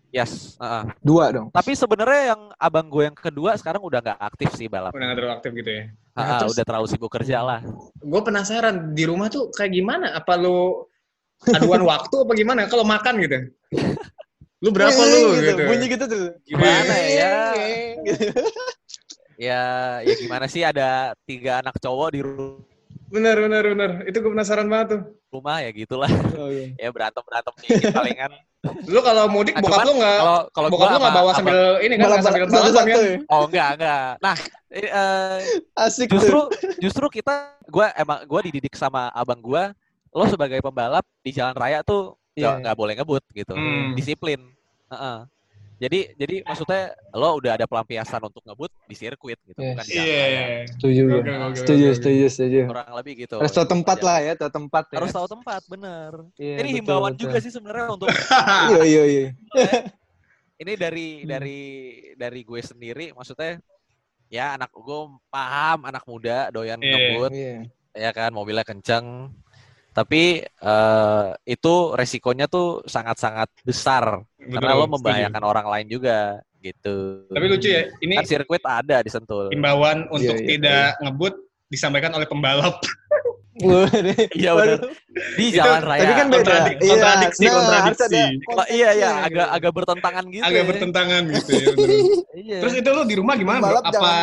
[0.08, 0.84] Yes, heeh.
[1.04, 1.52] Dua dong.
[1.52, 4.96] Tapi sebenarnya yang abang gue yang kedua sekarang udah nggak aktif sih balap.
[4.96, 5.84] Udah gak terlalu aktif gitu ya.
[6.14, 7.60] Ah, Nah, terus- udah terlalu sibuk kerja lah.
[8.00, 10.16] Gue penasaran di rumah tuh kayak gimana?
[10.16, 10.88] Apa lu
[11.52, 12.66] aduan waktu apa gimana?
[12.66, 13.38] Kalau makan gitu.
[14.64, 15.64] Lu berapa lu gitu?
[15.68, 16.24] Bunyi gitu tuh.
[16.48, 17.36] Gimana ya?
[19.38, 19.46] Gitu.
[19.46, 19.62] Ya,
[20.02, 22.66] ya gimana sih ada tiga anak cowok di ru-
[23.08, 23.92] Bener bener bener.
[24.04, 25.02] Itu gue penasaran banget tuh.
[25.28, 26.08] rumah ya gitulah.
[26.40, 26.72] Oh, iya.
[26.82, 28.32] Ya berantem berantem dikit palingan.
[28.88, 31.94] Lu kalau mudik Nah, bokap lu nggak Kalau kalau bokap lu nggak bawa sambil ini
[31.94, 32.98] kan nggak Balap sambil balapan satu-satu kan?
[32.98, 33.18] ya.
[33.30, 34.12] Oh enggak enggak.
[34.20, 34.36] Nah,
[34.74, 35.38] eh, eh,
[35.78, 36.46] Asik justru tuh.
[36.82, 37.34] justru kita
[37.68, 39.64] gue emang gue dididik sama abang gue
[40.10, 42.62] lo sebagai pembalap di jalan raya tuh nggak Iya.
[42.64, 43.94] nggak boleh ngebut gitu Hmm.
[43.94, 44.40] disiplin
[44.90, 45.18] Heeh.
[45.78, 49.70] Jadi jadi maksudnya lo udah ada pelampiasan untuk ngebut di sirkuit gitu Yes.
[49.72, 50.18] bukan di jalan Iya.
[50.18, 51.14] raya Setuju ya.
[51.14, 51.96] Oke, oke, Setuju, oke.
[51.96, 52.60] setuju, setuju.
[52.66, 54.96] kurang lebih gitu Harus tahu tempat lah ya, tahu tempat ya.
[54.98, 57.22] harus tahu tempat bener Iya, ini betul, himbauan betul.
[57.24, 58.08] juga sih sebenarnya untuk
[58.74, 59.26] Iya, iya, iya.
[60.62, 61.30] ini dari Hmm.
[61.30, 61.60] dari
[62.18, 63.62] dari gue sendiri maksudnya
[64.28, 66.90] ya anak gue paham anak muda doyan Iya.
[66.90, 67.56] ngebut Iya.
[67.94, 69.30] ya kan mobilnya kenceng
[69.98, 77.26] tapi eh, itu resikonya tuh sangat-sangat besar karena Betul, lo membahayakan orang lain juga gitu
[77.34, 81.34] Tapi lucu ya, ini kan sirkuit ada di Sentul himbauan untuk iya, tidak ngebut
[81.74, 82.78] disampaikan oleh pembalap.
[84.38, 84.86] Iya benar
[85.34, 86.38] di jalan raya Tapi kan beda.
[86.38, 88.22] Kontradik- Iya, kontradiksi, nah, kontradiksi.
[88.54, 90.68] Oh, iya ya konteksnya agak agak bertentangan gitu Agak ya.
[90.70, 91.68] bertentangan gitu ya.
[92.46, 92.58] Iya.
[92.62, 93.58] Terus itu lu di rumah gimana?
[93.58, 93.82] Bro?
[93.82, 94.14] Balap Apa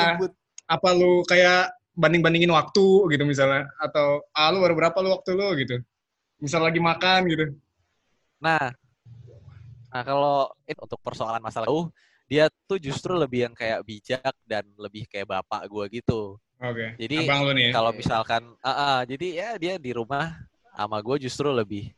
[0.71, 5.49] apa lu kayak banding-bandingin waktu gitu misalnya atau ah lu baru berapa lu waktu lu
[5.59, 5.77] gitu.
[6.43, 7.55] Misal lagi makan gitu.
[8.43, 8.75] Nah,
[9.89, 11.89] nah kalau itu untuk persoalan masalah jauh,
[12.27, 16.37] dia tuh justru lebih yang kayak bijak dan lebih kayak bapak gue gitu.
[16.61, 16.99] Oke.
[16.99, 17.71] Jadi lu nih.
[17.71, 17.73] ya?
[17.73, 20.35] kalau misalkan, ah, ah, jadi ya dia di rumah
[20.75, 21.95] sama gue justru lebih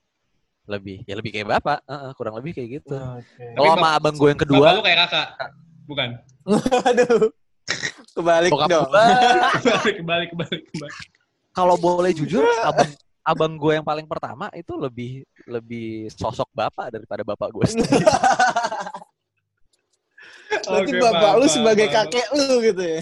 [0.66, 2.98] lebih ya lebih kayak bapak, ah, ah, kurang lebih kayak gitu.
[2.98, 3.44] Oke.
[3.54, 5.28] Kalau sama abang gue yang Bapak kedua, lu kayak kakak.
[5.87, 6.09] Bukan.
[6.90, 7.30] Aduh.
[8.16, 8.88] Kebalik bokap dong.
[9.61, 10.94] kebalik, kebalik, kebalik, kebalik.
[11.52, 12.88] kalau boleh jujur, abang
[13.20, 18.07] abang gue yang paling pertama itu lebih lebih sosok bapak daripada bapak gue sendiri.
[20.46, 22.07] Berarti Oke, bapak paham, lu sebagai paham.
[22.09, 22.98] kakek lu gitu ya.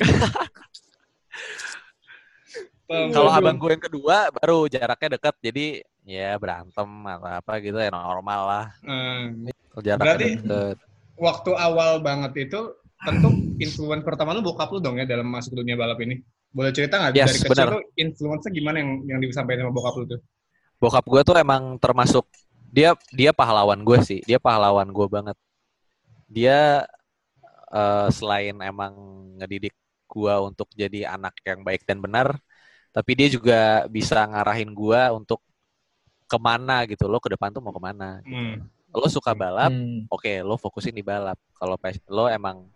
[2.85, 5.66] Kalau abang gue yang kedua baru jaraknya deket, jadi
[6.05, 8.66] ya berantem atau apa gitu ya normal lah.
[8.85, 9.48] Hmm.
[9.81, 10.77] Jaraknya Berarti- deket.
[11.14, 12.61] Waktu awal banget itu
[13.05, 13.29] tentu
[13.61, 16.25] influence pertama lu bokap lu dong ya dalam masuk dunia balap ini.
[16.55, 17.69] Boleh cerita nggak Yes, dari kecil benar.
[17.77, 20.21] tuh influence-nya gimana yang yang disampaikan sama bokap lu tuh?
[20.81, 22.25] Bokap gue tuh emang termasuk
[22.75, 25.37] dia dia pahlawan gue sih, dia pahlawan gue banget.
[26.27, 26.87] Dia
[27.71, 28.95] eh, selain emang
[29.38, 29.75] ngedidik
[30.07, 32.38] gue untuk jadi anak yang baik dan benar,
[32.95, 35.43] tapi dia juga bisa ngarahin gue untuk
[36.25, 38.23] ke mana gitu lo ke depan tuh mau ke mana.
[38.23, 38.62] Hmm.
[38.95, 40.07] Lo suka balap, Hmm.
[40.07, 41.75] oke lo fokusin di balap kalau
[42.09, 42.71] lo emang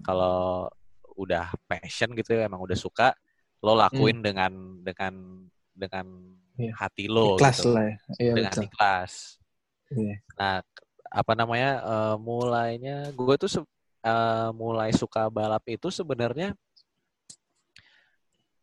[0.00, 0.68] kalau
[1.14, 3.10] udah passion gitu ya emang udah suka
[3.58, 5.14] lo lakuin dengan dengan
[5.72, 6.06] dengan
[6.54, 6.74] Iya.
[6.74, 7.96] hati lo Kelas gitu lah ya.
[8.18, 8.66] Iya dengan betul.
[8.66, 9.12] ikhlas
[9.88, 10.14] Iya.
[10.34, 10.54] nah
[11.06, 13.70] apa namanya eh, mulainya gue tuh se-
[14.02, 16.58] eh, mulai suka balap itu sebenarnya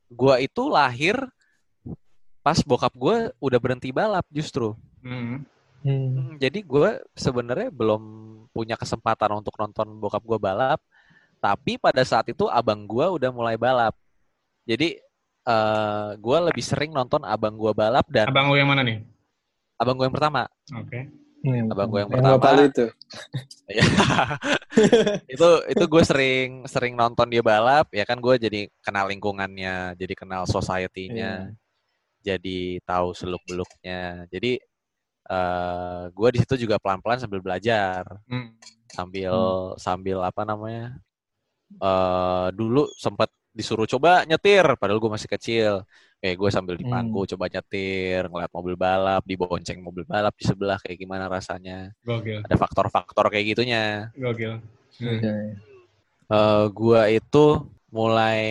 [0.07, 1.17] gue itu lahir
[2.39, 5.45] pas bokap gue udah berhenti balap justru Hmm.
[5.85, 6.09] Hmm.
[6.17, 8.01] Hmm, Jadi gue sebenarnya belum
[8.49, 10.81] punya kesempatan untuk nonton bokap gue balap,
[11.45, 13.93] tapi pada saat itu abang gue udah mulai balap.
[14.65, 14.97] Jadi
[15.45, 18.97] eh gue lebih sering nonton abang gue balap dan Abang lu yang mana nih?
[19.77, 20.49] abang gue yang pertama.
[20.73, 21.05] Oke.
[21.45, 21.69] Hmm.
[21.69, 22.57] Abang gue yang bapak pertama.
[22.57, 22.85] lu itu.
[23.69, 23.83] Ya.
[25.37, 30.13] itu itu gue sering sering nonton dia balap, ya kan gue jadi kenal lingkungannya, jadi
[30.17, 31.53] kenal society-nya,
[32.25, 34.25] jadi tahu seluk beluknya.
[34.33, 34.57] Jadi
[35.25, 38.01] eh gue di situ juga pelan pelan sambil belajar.
[38.25, 38.57] Hmm.
[38.95, 39.35] sambil
[39.75, 40.95] sambil apa namanya
[41.75, 45.73] eh dulu sempat disuruh coba nyetir padahal gue masih kecil
[46.19, 47.07] kayak gue sambil di Hmm.
[47.27, 52.43] coba nyetir ngeliat mobil balap dibonceng mobil balap di sebelah kayak gimana rasanya Gokil.
[52.43, 54.59] ada faktor-faktor kayak gitunya Gokil.
[54.99, 55.19] Hmm.
[55.19, 55.35] Iya.
[56.25, 57.45] eh gue itu
[57.91, 58.41] mulai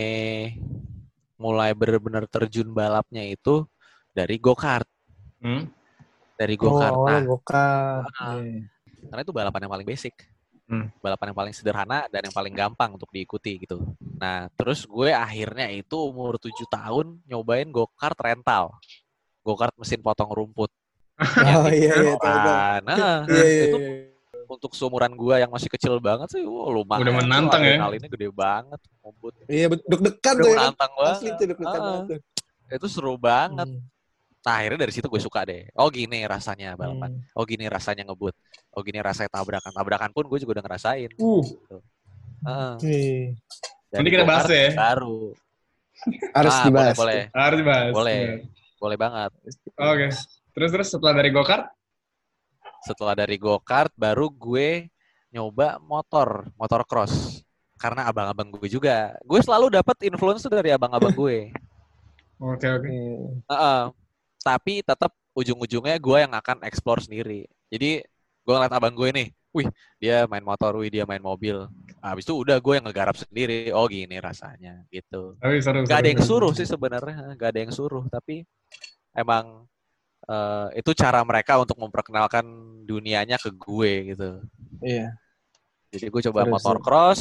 [1.36, 3.66] mulai benar-benar terjun balapnya itu
[4.12, 4.86] dari go kart
[5.44, 5.68] Hmm.
[6.38, 8.04] dari go kart Oh, nah awalnya go-kart.
[8.16, 8.40] Ah.
[8.40, 8.64] Iya.
[9.04, 10.14] karena itu balapan yang paling basic
[10.64, 10.88] Hmm.
[10.98, 13.84] balapan yang paling sederhana dan yang paling gampang untuk diikuti gitu
[14.16, 18.72] nah terus gue akhirnya itu umur 7 tahun nyobain go kart rental
[19.40, 20.72] go kart mesin potong rumput
[21.54, 22.26] Oh iya iya tahu.
[22.26, 23.64] Ah, nah Iya iya.
[23.66, 23.92] itu iya.
[24.46, 27.76] untuk seumuran gue yang masih kecil banget sih wah, lumayan Udah menantang ya?
[27.76, 30.60] adrenalinnya gede banget rumput Iya deg-degan udah tuh ya kan.
[30.72, 32.18] menantang Asli banget tuh deg-degan Ah, banget tuh.
[32.72, 33.93] itu seru banget Hmm.
[34.44, 37.32] Nah akhirnya dari situ gue suka deh oh gini rasanya balapan Hmm.
[37.32, 38.36] oh gini rasanya ngebut
[38.70, 41.40] oh gini rasanya tabrakan tabrakan pun gue juga udah ngerasain Uh,
[42.44, 42.72] Heeh.
[42.84, 43.20] Iya.
[43.88, 44.68] Dari Nanti kita bahas ya.
[44.76, 45.32] baru
[46.36, 46.92] Harus Ah, dibahas.
[46.92, 47.22] boleh, boleh.
[47.32, 47.92] harus dibahas.
[47.94, 48.18] Boleh.
[48.20, 48.34] Iya.
[48.76, 49.30] Boleh banget.
[49.74, 50.06] Oke.
[50.52, 51.64] Terus terus setelah dari go-kart?
[52.84, 54.92] Setelah dari go-kart, baru gue
[55.32, 57.40] nyoba motor, motor cross.
[57.80, 59.16] Karena abang-abang gue juga.
[59.24, 61.48] Gue selalu dapat influence tuh dari abang-abang gue.
[62.44, 62.84] Oke oke.
[62.84, 63.16] Iya.
[63.48, 63.80] Heeh.
[64.44, 67.48] Tapi tetap ujung-ujungnya gue yang akan explore sendiri.
[67.72, 68.04] Jadi
[68.44, 71.64] gue ngeliat abang gue nih, wih dia main motor, wih dia main mobil.
[72.04, 73.72] Habis itu udah gue yang ngegarap sendiri.
[73.72, 75.40] Oh gini rasanya gitu.
[75.40, 75.82] Tapi seru.
[75.88, 76.12] Gak ada seru.
[76.12, 78.04] yang suruh sih sebenarnya, gak ada yang suruh.
[78.12, 78.44] Tapi
[79.16, 79.64] emang
[80.28, 82.44] eh, itu cara mereka untuk memperkenalkan
[82.84, 84.30] dunianya ke gue gitu.
[84.84, 85.16] Iya.
[85.94, 86.84] Jadi gue coba Seru, motor seru.
[86.84, 87.20] cross,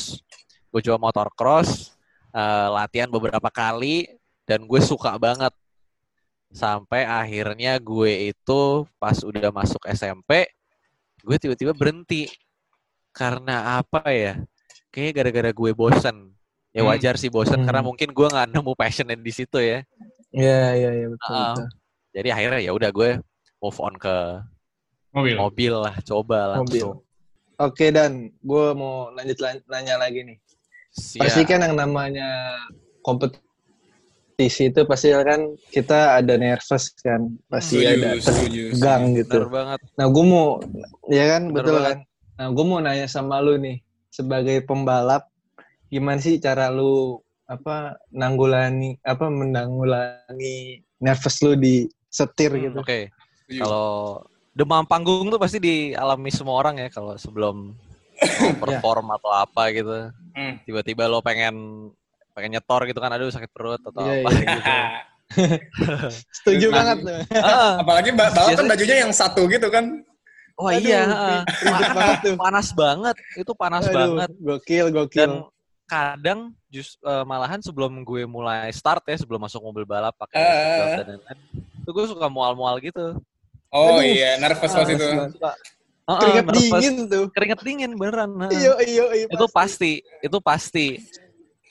[0.74, 1.94] gue coba motor cross,
[2.36, 4.12] eh, latihan beberapa kali
[4.44, 5.54] dan gue suka banget.
[6.54, 8.62] Sampai akhirnya gue itu
[8.96, 10.46] pas udah masuk SMP,
[11.20, 12.30] gue tiba-tiba berhenti.
[13.10, 14.38] Karena apa ya?
[14.90, 16.18] Kayaknya gara-gara gue bosen.
[16.70, 16.90] Ya Hmm.
[16.90, 17.66] wajar sih bosen Hmm.
[17.66, 19.82] karena mungkin gue nggak nemu passionnya di situ ya.
[20.30, 21.30] Iya iya iya betul.
[21.30, 21.54] Ah.
[21.54, 21.68] betul.
[22.14, 23.10] Jadi akhirnya ya udah gue
[23.58, 24.16] move on ke
[25.14, 25.36] Mobil.
[25.38, 26.82] mobil lah, coba Mobil.
[26.82, 26.98] langsung.
[27.62, 30.38] Oke dan gue mau lanjut lan- nanya lagi nih.
[30.90, 31.22] Siap.
[31.26, 32.58] Pasti kan yang namanya
[33.02, 33.42] kompetisi
[34.48, 38.10] itu pasti kan kita ada nervous kan, pasti Setuju, ada
[38.74, 39.38] tegang gitu.
[39.48, 39.80] banget.
[39.96, 40.48] Nah gue mau,
[41.08, 41.88] ya kan Bener betul banget.
[41.88, 42.00] kan.
[42.34, 43.78] Nah gue mau nanya sama lu nih
[44.10, 45.30] sebagai pembalap,
[45.88, 52.80] gimana sih cara lu apa nanggulani apa menanggulangi nervous lu di setir Hmm, gitu?
[52.80, 53.00] Oke.
[53.46, 53.60] Setuju.
[53.60, 53.90] Kalau
[54.54, 57.74] demam panggung tuh pasti dialami semua orang ya kalau sebelum
[58.62, 60.10] perform atau apa gitu.
[60.34, 60.58] Hmm.
[60.64, 61.90] Tiba-tiba lo pengen
[62.34, 64.42] pengen nyetor gitu kan, aduh sakit perut atau Iya, apa iya.
[64.54, 64.72] gitu.
[66.32, 67.20] Setuju Nah, banget tuh.
[67.38, 69.86] Ah, Apalagi ba- balap kan Biasanya- bajunya yang satu gitu kan.
[70.54, 72.36] Wah Aduh, iya, ri- ribet banget tuh.
[72.46, 74.30] panas banget, itu panas Aduh, banget.
[74.38, 75.18] Gokil, gokil.
[75.18, 75.32] Dan
[75.84, 80.90] kadang just eh, malahan sebelum gue mulai start ya, sebelum masuk mobil balap pakai seatbelt
[80.94, 83.18] dan lain-lain, itu gue suka mual-mual gitu.
[83.70, 84.06] Oh Aduh.
[84.06, 85.02] iya, nervous pas itu.
[85.34, 85.52] suka.
[86.04, 86.62] Heeh, Keringet nervous.
[86.70, 87.26] dingin tuh.
[87.34, 88.30] Keringet dingin beneran.
[88.52, 89.26] Iya, iya, iya.
[89.26, 91.02] itu pasti itu pasti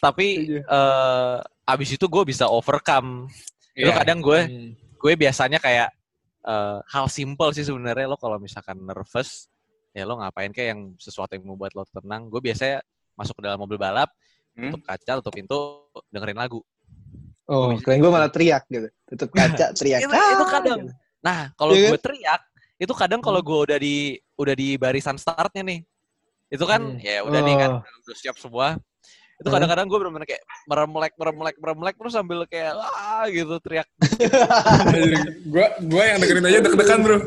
[0.02, 0.26] tapi
[0.58, 3.30] eh abis itu gue bisa overcome
[3.72, 4.02] Itu Iya.
[4.02, 4.70] kadang gue Hmm.
[4.98, 5.88] gue biasanya kayak
[6.42, 9.46] eh, hal simple sih sebenarnya lo kalau misalkan nervous
[9.94, 12.26] ya lo ngapain kayak yang sesuatu yang membuat lo tenang.
[12.26, 14.10] Gue biasanya masuk ke dalam mobil balap,
[14.52, 14.68] Hmm?
[14.68, 15.58] tutup kaca, tutup pintu,
[16.08, 16.60] dengerin lagu.
[17.44, 18.88] Oh, keren gue malah teriak gitu.
[19.06, 20.00] Tutup kaca, teriak.
[20.00, 20.78] Itu, itu kadang.
[20.82, 20.92] gitu.
[21.20, 21.90] Nah, kalau Iya kan?
[21.92, 22.42] gue teriak,
[22.76, 23.96] itu kadang kalau gue udah di
[24.34, 25.80] udah di barisan startnya nih,
[26.48, 26.98] itu kan Hmm.
[26.98, 28.00] ya udah nih kan Oh.
[28.04, 28.76] udah siap semua.
[29.42, 33.90] Itu kadang-kadang gue bener-bener kayak meremlek, meremlek, meremlek terus sambil kayak ah gitu teriak.
[35.44, 37.18] Gue gue yang dengerin aja deg-degan bro.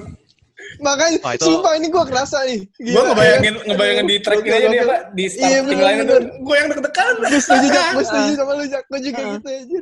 [0.75, 2.60] Makanya, Wah, itu- sumpah ini gue kerasa nih.
[2.82, 3.63] Gue ngebayangin ya.
[3.69, 6.15] ngebayangin di track ini aja nih apa di Iya, starting bener, line itu.
[6.41, 7.13] Gue yang deg-degan.
[7.21, 7.88] Gue setuju, Jak.
[7.91, 8.84] Gue setuju sama lu, Jak.
[8.86, 9.80] Gue juga gitu aja.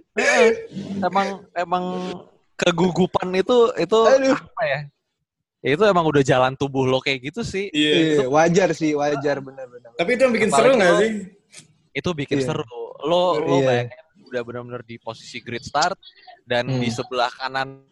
[1.04, 1.84] emang emang
[2.56, 4.36] kegugupan itu itu Aduh.
[4.36, 4.80] apa ya?
[5.64, 7.72] Ya, itu emang udah jalan tubuh lo kayak gitu sih.
[7.72, 7.94] Iya.
[8.20, 9.96] Iya, wajar sih, wajar benar-benar.
[9.96, 11.12] Tapi itu yang bikin Apalagi seru nggak lo- sih?
[11.94, 12.52] Itu bikin Iya.
[12.52, 12.66] seru.
[13.06, 13.68] Lo lo Iya.
[13.88, 15.94] bayangin udah benar-benar di posisi grid start
[16.44, 16.82] dan Hmm.
[16.82, 17.86] di sebelah kanan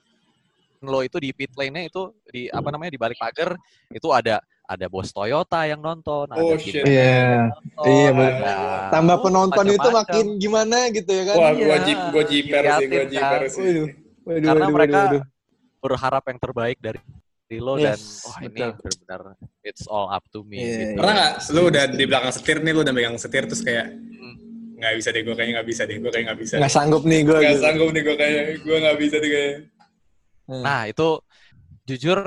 [0.82, 3.54] lo itu di pit lane-nya itu di apa namanya di balik pagar
[3.88, 6.82] itu ada ada bos Toyota yang nonton, Oh, ada shit.
[6.82, 7.52] Iya.
[7.52, 8.56] nonton, Iya, ada.
[8.90, 10.00] Tambah penonton itu macam-macam.
[10.00, 11.36] makin gimana gitu ya kan?
[11.36, 13.50] Wah, Iya, gue jip, gue jiper sih, diliatin jiper kan.
[13.52, 13.62] sih.
[13.62, 13.88] Waduh.
[14.24, 15.24] Waduh, Karena waduh, mereka waduh, waduh.
[15.84, 17.00] berharap yang terbaik dari
[17.58, 18.72] lo dan Yes, wah ini betul.
[18.78, 19.22] benar-benar
[19.62, 20.94] it's all up to me Iya, gitu.
[21.02, 21.34] Pernah nggak?
[21.50, 24.36] Lu udah di belakang setir nih, lu udah megang setir terus kayak Hmm.
[24.78, 26.54] nggak bisa deh, gue kayaknya nggak bisa deh, gue kayak nggak bisa.
[26.56, 27.38] Nggak sanggup nih gue.
[27.38, 27.64] Nggak Gitu.
[27.64, 29.56] sanggup nih gue kayak, gue nggak bisa deh kayak.
[30.48, 31.08] Nah, itu
[31.84, 32.20] jujur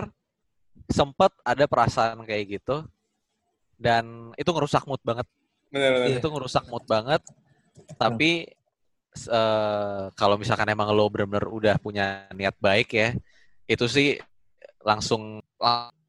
[0.87, 2.85] sempet ada perasaan kayak gitu
[3.75, 5.25] dan itu ngerusak mood banget.
[5.71, 6.09] Bener-bener.
[6.11, 6.19] Iya.
[6.21, 7.23] Itu ngerusak mood banget.
[7.95, 8.47] Tapi
[9.15, 13.09] eh, kalau misalkan emang lo benar-benar udah punya niat baik ya,
[13.65, 14.19] itu sih
[14.85, 15.40] langsung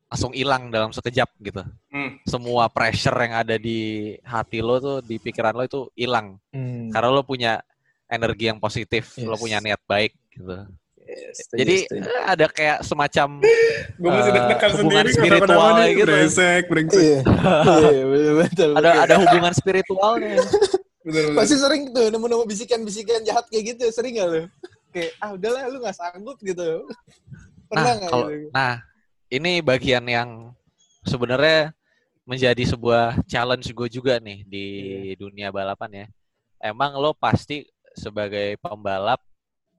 [0.05, 1.63] langsung hilang dalam sekejap gitu.
[1.89, 2.19] Hmm.
[2.23, 3.79] Semua pressure yang ada di
[4.21, 6.37] hati lo tuh, di pikiran lo itu hilang.
[6.51, 6.91] Hmm.
[6.91, 7.59] Karena lo punya
[8.05, 9.41] energi yang positif, lo Yes.
[9.41, 10.55] punya niat baik gitu.
[11.01, 12.01] Yes, setuju, Jadi setuju.
[12.03, 13.27] eh, ada kayak semacam
[13.95, 15.13] Gue masih deg-degan hubungan sendiri.
[15.15, 15.89] spiritual nih.
[15.91, 16.05] gitu.
[16.07, 17.01] Brengsek, brengsek.
[17.01, 18.71] Iya, iya, betul, betul.
[18.73, 19.03] ada betul.
[19.03, 20.33] ada hubungan spiritualnya.
[21.03, 21.37] Bener-bener.
[21.37, 24.41] Pasti sering tuh nemu-nemu bisikan-bisikan jahat kayak gitu, sering gak lu?
[24.89, 26.89] Kayak, ah udahlah lu gak sanggup gitu.
[27.75, 28.49] Pernah Nah, kalau gitu?
[28.55, 28.73] nah
[29.27, 30.55] ini bagian yang
[31.03, 31.75] sebenarnya
[32.25, 34.65] menjadi sebuah challenge gue juga nih di
[35.11, 35.19] Iya.
[35.19, 36.07] dunia balapan ya.
[36.63, 39.21] Emang lo pasti sebagai pembalap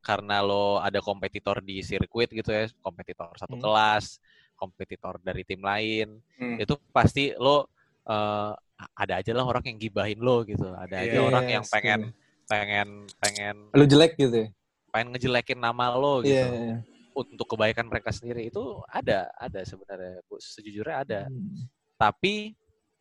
[0.04, 3.64] karena lo ada kompetitor di sirkuit gitu ya, kompetitor satu Hmm.
[3.64, 4.22] kelas,
[4.54, 6.60] kompetitor dari tim lain, Hmm.
[6.60, 7.66] itu pasti lo
[8.06, 8.52] eh,
[8.94, 12.00] ada aja lah orang yang gibahin lo gitu, ada aja Iya, orang Yes, yang pengen
[12.46, 14.48] pengen pengen Lu jelek gitu ya?
[14.94, 16.76] pengen ngejelekin nama lo gitu Iya, iya.
[17.16, 20.36] Untuk kebaikan mereka sendiri itu ada ada sebenarnya Bu.
[20.36, 21.64] sejujurnya ada Hmm.
[21.96, 22.52] tapi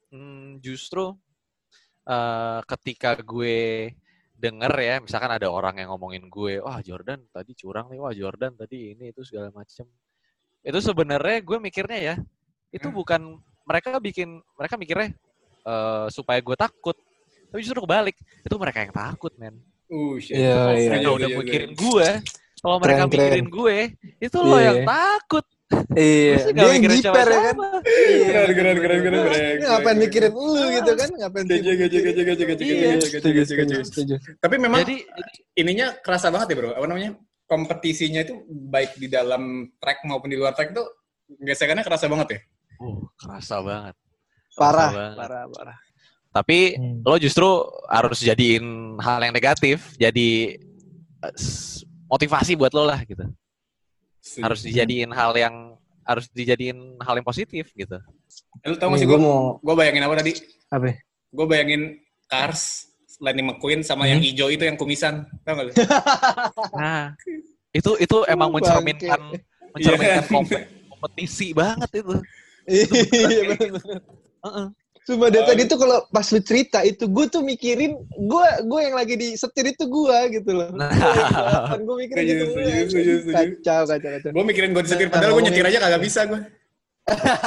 [0.10, 1.12] hmm, justru
[2.08, 3.92] eh, ketika gue
[4.36, 8.56] denger ya misalkan ada orang yang ngomongin gue wah Jordan tadi curang nih wah Jordan
[8.56, 9.88] tadi ini itu segala macem
[10.60, 12.16] itu sebenarnya gue mikirnya ya
[12.72, 12.96] itu Hmm.
[12.96, 13.22] bukan
[13.66, 15.12] mereka bikin mereka mikirnya
[15.66, 16.96] eh, supaya gue takut
[17.52, 20.34] tapi justru kebalik itu mereka yang takut men Uh, shit.
[20.34, 20.90] Iya, kalau iya.
[20.90, 21.82] mereka Setuju, udah setuju, mikirin setuju.
[21.86, 22.08] gue
[22.66, 23.22] kalau mereka Keren, keren.
[23.22, 23.78] mikirin gue
[24.20, 24.66] itu lo Iya.
[24.66, 25.46] yang takut
[25.94, 27.56] Iya, dia yang jiper ya kan?
[27.84, 28.26] Iya.
[28.28, 29.56] Keren, keren, keren, keren, keren.
[29.60, 31.10] Ngapain mikirin lu gitu kan?
[31.12, 32.66] Ngapain Gaji, gaji, gaji, gaji, gaji,
[33.26, 34.16] gaji, gaji, gaji.
[34.36, 34.98] Tapi memang jadi
[35.56, 36.70] ininya kerasa banget ya bro.
[36.72, 37.18] Apa namanya?
[37.46, 39.42] Kompetisinya itu baik di dalam
[39.76, 40.82] track maupun di luar track itu
[41.40, 42.40] gesekannya kerasa banget ya.
[42.78, 43.96] uh, kerasa banget
[44.48, 45.18] Kerasa Parah, banget.
[45.18, 45.78] parah, parah.
[46.32, 47.02] tapi Hmm.
[47.02, 47.48] lo justru
[47.88, 48.66] harus jadiin
[48.98, 50.60] hal yang negatif jadi
[51.22, 51.36] eh,
[52.16, 53.28] motivasi buat lo lah gitu
[54.40, 58.00] harus dijadiin hal yang harus dijadiin hal yang positif gitu
[58.64, 60.32] Eh, Lu tau gak sih gua gue mau gue bayangin apa tadi?
[60.68, 60.96] apa?
[61.30, 61.82] Gue bayangin
[62.26, 62.88] Cars,
[63.20, 64.28] Lightning McQueen sama yang Hmm.
[64.28, 65.24] hijau itu yang kumisan.
[65.44, 65.72] Tau gak lu?
[66.80, 67.14] nah
[67.70, 69.20] itu itu emang Oh, mencerminkan
[69.72, 70.32] mencerminkan Iya.
[70.32, 72.16] kompe- kompetisi banget itu
[72.66, 74.02] Iya, bener-bener.
[74.42, 74.68] Heeh.
[75.06, 78.96] Sumpah dari tadi tuh kalau pas lu cerita itu gue tuh mikirin gue gue yang
[78.96, 80.70] lagi di setir itu gue gitu loh.
[80.72, 80.90] Nah.
[81.70, 82.44] Kan gue mikirin gitu.
[83.30, 84.30] Kacau, kacau, kacau.
[84.32, 86.40] Gue mikirin gue disetir, Nah, padahal gue nyetir aja kagak bisa gue.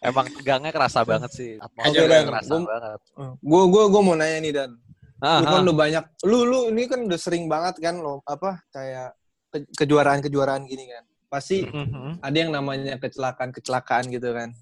[0.00, 2.24] emang tegangnya kerasa banget sih atmosfernya Oke, Dan.
[2.26, 3.00] kerasa Gua- banget
[3.38, 4.70] Gue gue gue mau nanya nih dan.
[5.18, 5.64] Ah, Lu kan ah.
[5.66, 6.04] udah banyak.
[6.24, 9.12] Lu lu ini kan udah sering banget kan lo apa kayak
[9.50, 11.04] ke- kejuaraan-kejuaraan gini kan.
[11.28, 12.22] Pasti Mhm.
[12.22, 14.54] ada yang namanya kecelakaan-kecelakaan gitu kan.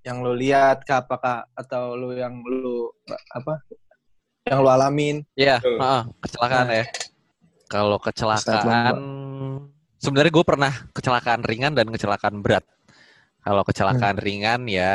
[0.00, 2.88] Yang lu lihat kah apakah atau lu yang lu
[3.30, 3.60] apa?
[4.48, 5.16] Yang lu alamin.
[5.36, 5.76] Iya, Betul.
[5.76, 6.76] heeh, kecelakaan Nah.
[6.80, 6.84] ya.
[7.70, 8.96] Kalau kecelakaan,
[9.96, 12.64] sebenarnya gue pernah kecelakaan ringan dan kecelakaan berat.
[13.40, 14.24] Kalau kecelakaan Hmm.
[14.24, 14.94] ringan ya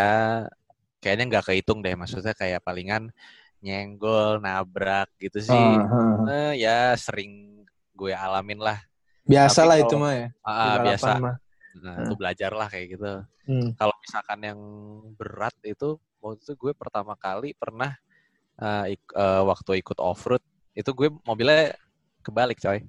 [0.99, 3.13] kayaknya nggak kehitung deh, maksudnya kayak palingan
[3.61, 5.69] nyenggol, nabrak gitu sih.
[5.79, 6.51] Ah, ah.
[6.51, 7.63] Eh, ya sering
[7.95, 8.81] gue alamin lah.
[9.23, 10.27] Biasa Tapi lah kalau- itu mah ya.
[10.43, 11.09] Ah, balapan biasa.
[11.21, 11.35] mah.
[11.75, 13.11] Nah, itu belajar lah kayak gitu.
[13.47, 13.69] Hmm.
[13.75, 14.59] Kalau misalkan yang
[15.17, 17.97] berat itu waktu itu gue pertama kali pernah
[18.61, 20.45] eh, ik- eh, waktu ikut off-road
[20.77, 21.73] itu gue mobilnya
[22.21, 22.85] kebalik coy.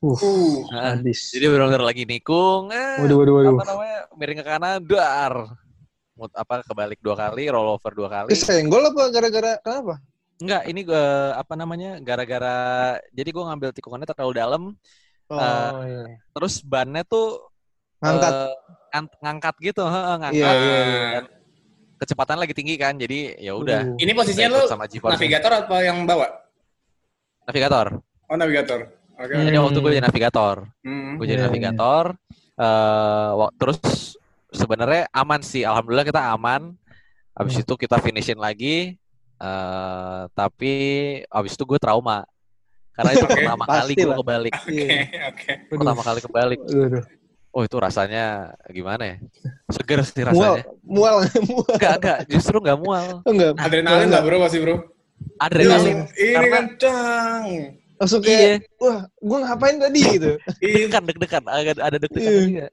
[0.00, 3.52] Uh, Uh, Nah, jadi benar-benar lagi nikung, eh, Waduh, waduh, waduh.
[3.52, 5.34] apa namanya miring ke kanan, dar,
[6.16, 8.32] Mut- apa kebalik dua kali, roll over dua kali.
[8.32, 10.00] Kesenggol apa gara-gara kenapa?
[10.40, 12.56] Enggak, ini gue apa namanya gara-gara
[13.12, 14.62] jadi gue ngambil tikungannya terlalu dalam,
[15.30, 16.18] Oh, Eh, iya.
[16.34, 17.49] terus bannya tuh
[18.00, 18.32] Ngangkat.
[18.90, 20.34] ngan- ngangkat gitu, heeh, ngangkat.
[20.34, 21.20] Iya, iya, iya.
[21.96, 23.92] Kecepatan lagi tinggi kan, jadi ya udah.
[23.92, 24.00] Uh.
[24.00, 25.14] ini posisinya lu sama GeForce.
[25.14, 26.26] navigator apa yang bawa?
[27.44, 27.86] Navigator.
[28.24, 28.80] Oh, navigator.
[29.14, 29.30] Oke.
[29.30, 29.44] Hmm.
[29.44, 30.56] Jadi waktu gue jadi navigator.
[30.80, 31.20] Hmm.
[31.20, 32.04] Gue jadi Iya, navigator.
[32.56, 33.78] eh wak- terus
[34.50, 35.60] sebenarnya aman sih.
[35.60, 36.72] Alhamdulillah kita aman.
[37.32, 37.62] Habis Hmm.
[37.62, 38.96] itu kita finishin lagi.
[39.38, 40.72] eh tapi
[41.26, 42.28] habis itu gue trauma.
[42.92, 43.24] Karena itu
[43.56, 44.52] pertama kali gue kebalik.
[44.54, 45.00] Oke, Iya.
[45.32, 45.52] oke.
[45.68, 45.78] Waduh.
[45.80, 46.60] Pertama kali kebalik.
[47.50, 48.24] Oh itu rasanya
[48.70, 49.16] gimana ya?
[49.68, 50.64] Seger sih Mual, rasanya.
[50.86, 51.16] mual,
[51.50, 51.66] mual.
[51.74, 52.18] Enggak, enggak.
[52.30, 53.06] Justru enggak mual.
[53.26, 53.52] Oh, enggak.
[53.58, 54.14] Adrenalin Enggak.
[54.14, 54.76] lah bro pasti bro.
[55.36, 55.98] Adrenalin.
[56.14, 57.46] Ini Karena- kan cang.
[58.00, 58.32] Langsung Iya.
[58.56, 60.30] kayak, wah, gua ngapain tadi gitu.
[60.56, 60.88] Iya.
[60.88, 61.42] Deg-degan, deg-degan.
[61.44, 62.42] Agak ada deg-degan Iya.
[62.46, 62.66] juga.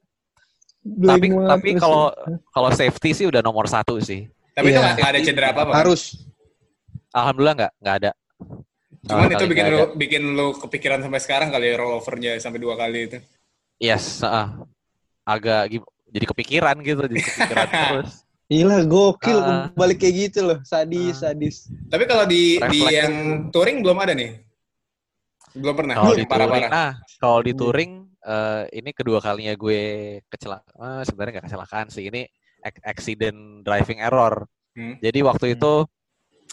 [0.87, 2.03] Blank Tapi mual tapi kalau
[2.47, 4.29] kalau safety sih udah nomor satu sih.
[4.53, 4.79] Tapi itu Iya.
[4.79, 5.73] nggak nggak ada cedera apa apa.
[5.75, 6.01] harus.
[7.11, 8.11] Alhamdulillah nggak nggak ada.
[9.03, 12.75] Cuman Sama itu bikin lu bikin lu kepikiran sampai sekarang kali ya rollovernya sampai dua
[12.75, 13.17] kali itu.
[13.77, 14.47] Yes, heeh.
[15.21, 15.69] agak
[16.07, 18.11] jadi kepikiran gitu, jadi kepikiran terus.
[18.47, 19.37] Gila, gokil.
[19.37, 19.67] Ah.
[19.75, 20.59] Balik kayak gitu loh.
[20.63, 21.29] Sadis, Ah.
[21.29, 21.67] sadis.
[21.91, 23.13] Tapi kalau di di yang
[23.51, 24.39] touring belum ada nih.
[25.51, 25.93] Belum pernah.
[25.93, 26.69] Kalau di touring, parah-parah.
[26.69, 27.59] nah kalau di Iya.
[27.59, 27.91] touring
[28.23, 29.81] eh, ini kedua kalinya gue
[30.27, 31.03] kecelakaan.
[31.03, 32.23] sebenarnya nggak kecelakaan sih, ini
[32.59, 34.47] ac- accident driving error.
[34.73, 34.95] Hmm.
[34.97, 35.55] Jadi waktu Hmm.
[35.55, 35.73] itu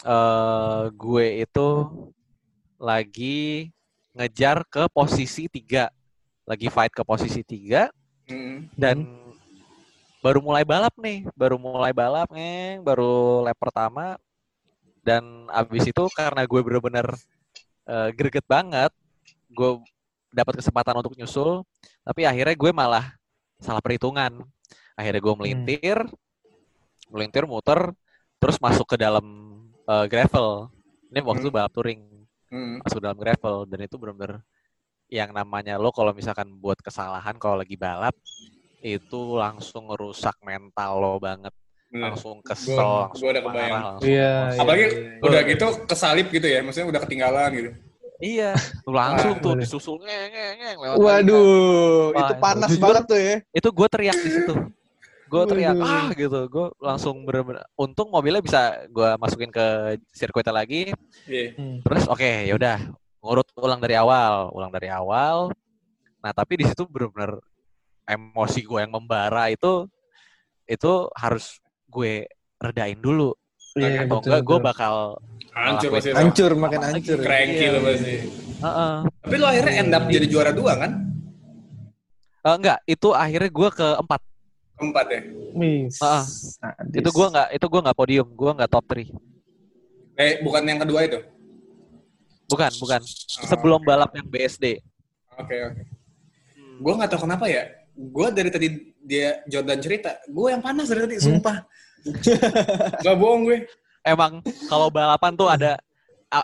[0.03, 1.67] eh gue itu
[2.77, 3.71] lagi
[4.11, 5.87] ngejar ke posisi tiga,
[6.45, 7.89] lagi fight ke posisi tiga.
[8.25, 8.65] Hmm.
[8.73, 9.05] dan
[10.25, 14.17] baru mulai balap nih, baru mulai balap nih, baru lap pertama
[15.05, 17.05] dan abis itu karena gue bener-bener
[17.85, 18.89] eh, greget banget,
[19.53, 19.77] gue
[20.33, 21.61] dapat kesempatan untuk nyusul,
[22.01, 23.13] tapi akhirnya gue malah
[23.61, 24.41] salah perhitungan.
[24.97, 25.97] Akhirnya gue melintir,
[27.13, 27.93] melintir muter,
[28.41, 29.25] terus masuk ke dalam
[29.85, 30.73] eh, gravel.
[31.13, 32.15] Ini waktu itu balap touring
[32.45, 32.77] Hmm.
[32.85, 34.39] masuk dalam gravel dan itu benar-benar
[35.07, 38.15] yang namanya lo kalau misalkan buat kesalahan kalau lagi balap
[38.79, 41.53] itu langsung ngerusak mental lo banget
[41.87, 42.11] Bener.
[42.11, 43.71] langsung kesel Gua- langsung gua udah kebayang.
[43.71, 44.33] marah langsung Iya.
[44.35, 44.57] emosi.
[44.57, 45.49] Apalagi iya, Udah iya.
[45.49, 47.71] gitu kesalip gitu ya, maksudnya udah ketinggalan gitu.
[48.17, 48.51] iya
[48.81, 49.61] tuh langsung tuh boleh.
[49.61, 50.95] disusul ngeng ngeng ngeng lewat.
[50.97, 51.43] Waduh,
[52.07, 52.41] Wah, itu itu.
[52.41, 52.81] panas Jujur.
[52.81, 53.35] banget tuh ya.
[53.51, 54.53] itu gue teriak di situ
[55.25, 59.65] gue teriak ah gitu gue langsung bener-bener untung mobilnya bisa gue masukin ke
[60.09, 60.93] sirkuitnya lagi
[61.25, 61.57] Iya.
[61.81, 62.77] Terus oke, ya udah
[63.25, 65.49] ngurut ulang dari awal, ulang dari awal.
[66.21, 67.41] Nah tapi di situ benar-benar
[68.05, 69.89] emosi gue yang membara itu
[70.69, 71.57] itu harus
[71.89, 72.29] gue
[72.61, 73.33] redain dulu.
[73.75, 74.95] Iya, Atau betul, enggak gue bakal
[75.55, 76.11] Hancur pasti.
[76.11, 77.17] Hancur, makin hancur.
[77.19, 77.73] Cranky Iya.
[77.73, 78.15] lo pasti.
[78.55, 78.95] Heeh.
[79.23, 80.91] Tapi lo akhirnya end up jadi juara dua kan?
[82.45, 84.21] Eh, enggak, itu akhirnya gue keempat.
[84.75, 85.21] Keempat ya.
[85.55, 85.95] Mis.
[85.97, 86.99] Ah, Sadis.
[86.99, 89.07] Itu gue nggak, itu gue nggak podium, gue nggak top 3.
[90.15, 91.19] Eh, bukan yang kedua itu.
[92.45, 93.01] Bukan, bukan.
[93.01, 94.79] Oh, Sebelum balap yang BSD.
[95.35, 95.81] Oke, oke.
[96.79, 97.67] Gue nggak tahu kenapa ya.
[97.95, 98.67] Gue dari tadi
[98.99, 101.63] dia Jordan cerita, gue yang panas dari tadi, sumpah.
[103.05, 103.65] Gak bohong gue.
[104.05, 104.37] Emang
[104.69, 105.81] kalau balapan tuh ada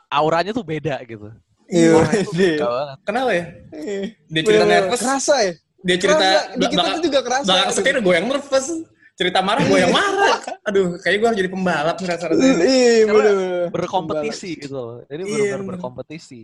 [0.09, 1.29] auranya tuh beda gitu.
[1.69, 2.01] Iya,
[2.33, 2.55] iya.
[3.07, 3.45] Kenapa ya?
[3.69, 4.01] Iya.
[4.25, 5.53] Dia cerita Bener-bener nervous, Kerasa ya?
[5.81, 6.57] dia cerita Kerasa.
[6.57, 7.45] Di kita tuh juga kerasa.
[7.45, 8.67] belakang setir gue yang nervous.
[9.15, 10.39] Cerita marah gue yang marah.
[10.65, 12.63] Aduh, kayaknya gue harus jadi pembalap rasa-rasanya.
[12.63, 13.69] Iya, Karena bener.
[13.69, 14.91] berkompetisi gitu loh.
[15.05, 15.69] Jadi Iya, benar-benar bener.
[15.75, 16.41] berkompetisi.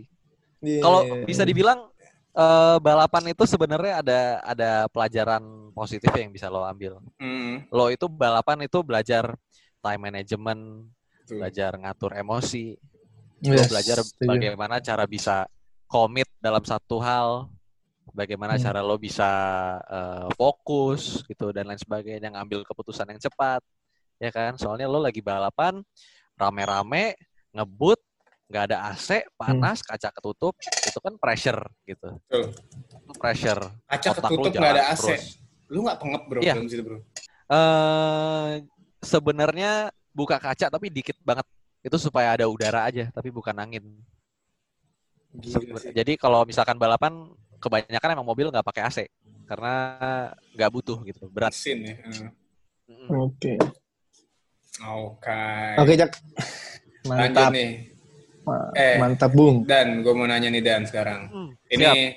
[0.60, 0.80] Iya.
[0.82, 1.90] Kalau bisa dibilang
[2.38, 5.42] eh, balapan itu sebenarnya ada ada pelajaran
[5.74, 7.02] positif yang bisa lo ambil.
[7.18, 9.34] Hmm, Lo itu balapan itu belajar
[9.82, 10.86] time management,
[11.26, 11.38] tuh.
[11.38, 12.78] belajar ngatur emosi,
[13.42, 15.50] lo Yes, belajar bagaimana cara bisa
[15.86, 17.50] komit dalam satu hal,
[18.18, 18.64] bagaimana Hmm.
[18.66, 19.30] cara lo bisa
[19.86, 23.62] eh, fokus gitu dan lain sebagainya, ngambil keputusan yang cepat,
[24.18, 24.58] ya kan?
[24.58, 25.78] Soalnya lo lagi balapan
[26.34, 27.14] rame-rame
[27.54, 28.02] ngebut
[28.48, 32.16] nggak ada AC, panas, kaca ketutup, itu kan pressure gitu.
[32.26, 32.44] Betul.
[33.04, 33.62] Itu pressure.
[33.84, 35.04] Kaca Otak ketutup nggak ada AC.
[35.04, 35.24] terus.
[35.68, 36.54] Lu nggak pengep bro Iya.
[36.58, 36.98] dalam situ bro?
[37.48, 38.50] eh
[39.00, 41.44] sebenarnya buka kaca tapi dikit banget.
[41.84, 43.84] Itu supaya ada udara aja, tapi bukan angin.
[45.32, 45.92] Gila sih.
[45.92, 47.28] Jadi kalau misalkan balapan
[47.58, 48.98] kebanyakan emang mobil nggak pakai AC
[49.48, 49.74] karena
[50.54, 51.52] nggak butuh gitu, berat.
[51.52, 51.96] Mesin ya.
[53.12, 53.58] Oke.
[54.84, 55.42] Oke.
[55.78, 56.10] Oke, Jak.
[57.08, 57.50] Lanjut Mantap.
[57.52, 57.70] nih.
[58.76, 59.64] Eh, Mantap, Bung.
[59.64, 61.20] Dan gue mau nanya nih Dan sekarang.
[61.28, 62.16] Hmm, Ini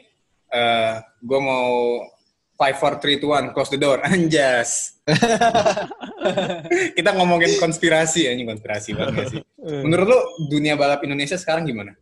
[0.52, 2.04] eh gue mau
[2.60, 3.98] five, four, three, two, one, close the door.
[4.06, 5.02] Anjas.
[6.98, 9.42] Kita ngomongin konspirasi ya, ini konspirasi banget sih.
[9.58, 10.20] Menurut lu
[10.54, 11.98] dunia balap Indonesia sekarang gimana?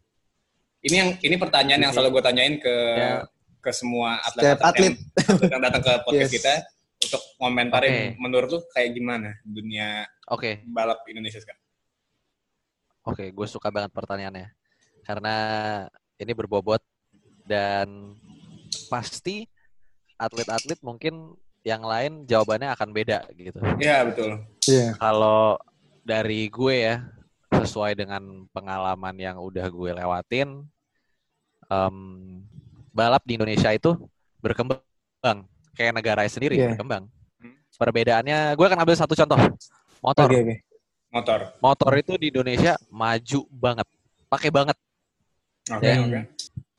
[0.80, 3.28] Ini yang ini pertanyaan yang selalu gue tanyain ke Ya.
[3.60, 4.96] ke semua Setiap atlet, yang,
[5.52, 6.36] yang datang ke podcast Yes.
[6.40, 6.54] kita
[7.00, 8.04] untuk komentarin Oke.
[8.18, 11.60] menurut lu kayak gimana dunia Oke, balap Indonesia sekarang.
[13.02, 14.48] oke, gue suka banget pertanyaannya
[15.02, 15.36] karena
[16.16, 16.84] ini berbobot
[17.44, 18.14] dan
[18.88, 19.48] pasti
[20.16, 23.60] atlet-atlet mungkin yang lain jawabannya akan beda gitu.
[23.80, 24.44] Iya betul.
[24.64, 24.94] Iya.
[24.96, 25.58] Kalau
[26.02, 26.96] dari gue ya,
[27.50, 28.22] sesuai dengan
[28.54, 30.64] pengalaman yang udah gue lewatin,
[31.68, 31.96] em,
[32.90, 33.98] balap di Indonesia itu
[34.40, 34.82] berkembang
[35.74, 36.74] kayak negara sendiri Iya.
[36.74, 37.10] berkembang.
[37.40, 37.56] Hmm.
[37.76, 39.40] Perbedaannya, gue akan ambil satu contoh,
[40.00, 40.28] motor.
[40.30, 40.56] Oke, oke.
[41.10, 41.40] Motor.
[41.58, 43.88] Motor itu di Indonesia maju banget,
[44.30, 44.78] pakai banget.
[45.70, 45.98] Oke Ya.
[46.00, 46.20] oke.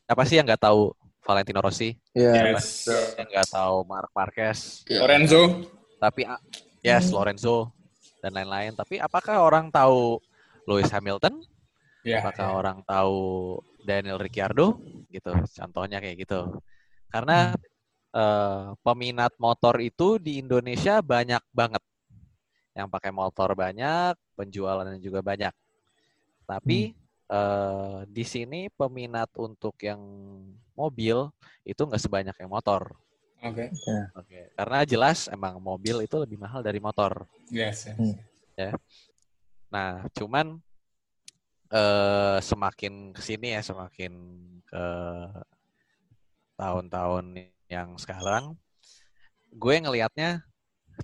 [0.07, 2.55] Apa sih yang nggak tahu Valentino Rossi, Iya.
[2.55, 2.87] Yes.
[3.19, 5.67] yang nggak tahu Mark Marquez, Lorenzo.
[6.01, 6.39] tapi ah,
[6.81, 7.71] yes Lorenzo
[8.19, 8.73] dan lain-lain.
[8.73, 10.19] Tapi apakah orang tahu
[10.71, 11.43] Lewis Hamilton?
[12.01, 12.25] Ya.
[12.25, 14.81] apakah orang tahu Daniel Ricciardo
[15.13, 16.49] gitu contohnya kayak gitu
[17.13, 17.53] karena
[18.17, 21.83] eh, peminat motor itu di Indonesia banyak banget
[22.73, 25.53] yang pakai motor banyak penjualannya juga banyak
[26.49, 26.97] tapi
[27.29, 30.01] eh, di sini peminat untuk yang
[30.73, 31.29] mobil
[31.69, 32.97] itu nggak sebanyak yang motor
[33.45, 33.69] Oke.
[34.17, 37.93] oke karena jelas emang mobil itu lebih mahal dari motor Yes.
[38.57, 38.73] yes.
[39.71, 40.59] Nah, cuman
[41.71, 44.13] eh semakin ke sini ya, semakin
[44.67, 44.85] ke
[46.59, 47.39] tahun-tahun
[47.71, 48.59] yang sekarang,
[49.55, 50.43] gue ngelihatnya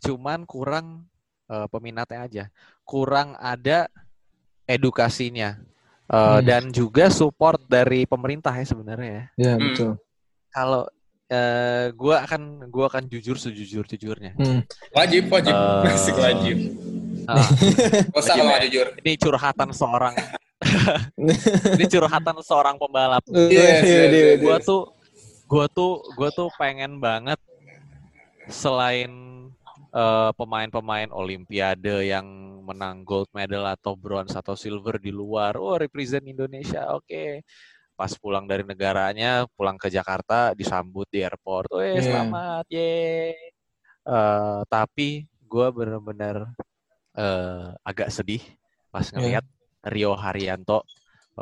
[0.03, 1.07] cuman kurang
[1.47, 2.45] eh, peminatnya aja,
[2.83, 3.87] kurang ada
[4.67, 5.63] edukasinya
[6.07, 6.47] Eh, Hmm.
[6.47, 9.25] dan juga support dari pemerintah ya sebenarnya ya.
[9.43, 9.65] Iya, Hmm.
[9.67, 9.91] betul.
[10.55, 10.83] Kalau
[11.27, 14.39] eh gue akan gue akan jujur sejujur jujurnya.
[14.39, 14.63] Hmm.
[14.95, 15.51] Wajib wajib.
[15.51, 16.59] Eh, Asik wajib.
[17.27, 18.87] Kalau nggak jujur.
[19.03, 20.15] ini curhatan seorang
[21.77, 23.23] ini curhatan seorang pembalap.
[23.29, 24.39] Yes, Iya, yes, iya, yes.
[24.41, 24.83] Gua tuh
[25.47, 27.39] gua tuh gua tuh pengen banget
[28.47, 29.11] selain
[29.91, 32.27] eh, pemain-pemain olimpiade yang
[32.67, 37.43] menang gold medal atau bronze atau silver di luar, oh represent Indonesia, oke.
[37.97, 42.03] Pas pulang dari negaranya, pulang ke Jakarta disambut di airport, oh Iya.
[42.03, 43.33] selamat, ye.
[44.07, 46.45] Eh, tapi gua bener-bener
[47.17, 48.43] eh, agak sedih
[48.93, 49.45] pas ngelihat
[49.89, 50.85] Rio Haryanto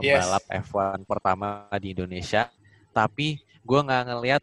[0.03, 0.27] Yes.
[0.27, 2.51] pembalap F1 pertama di Indonesia
[2.91, 4.43] tapi gue nggak ngelihat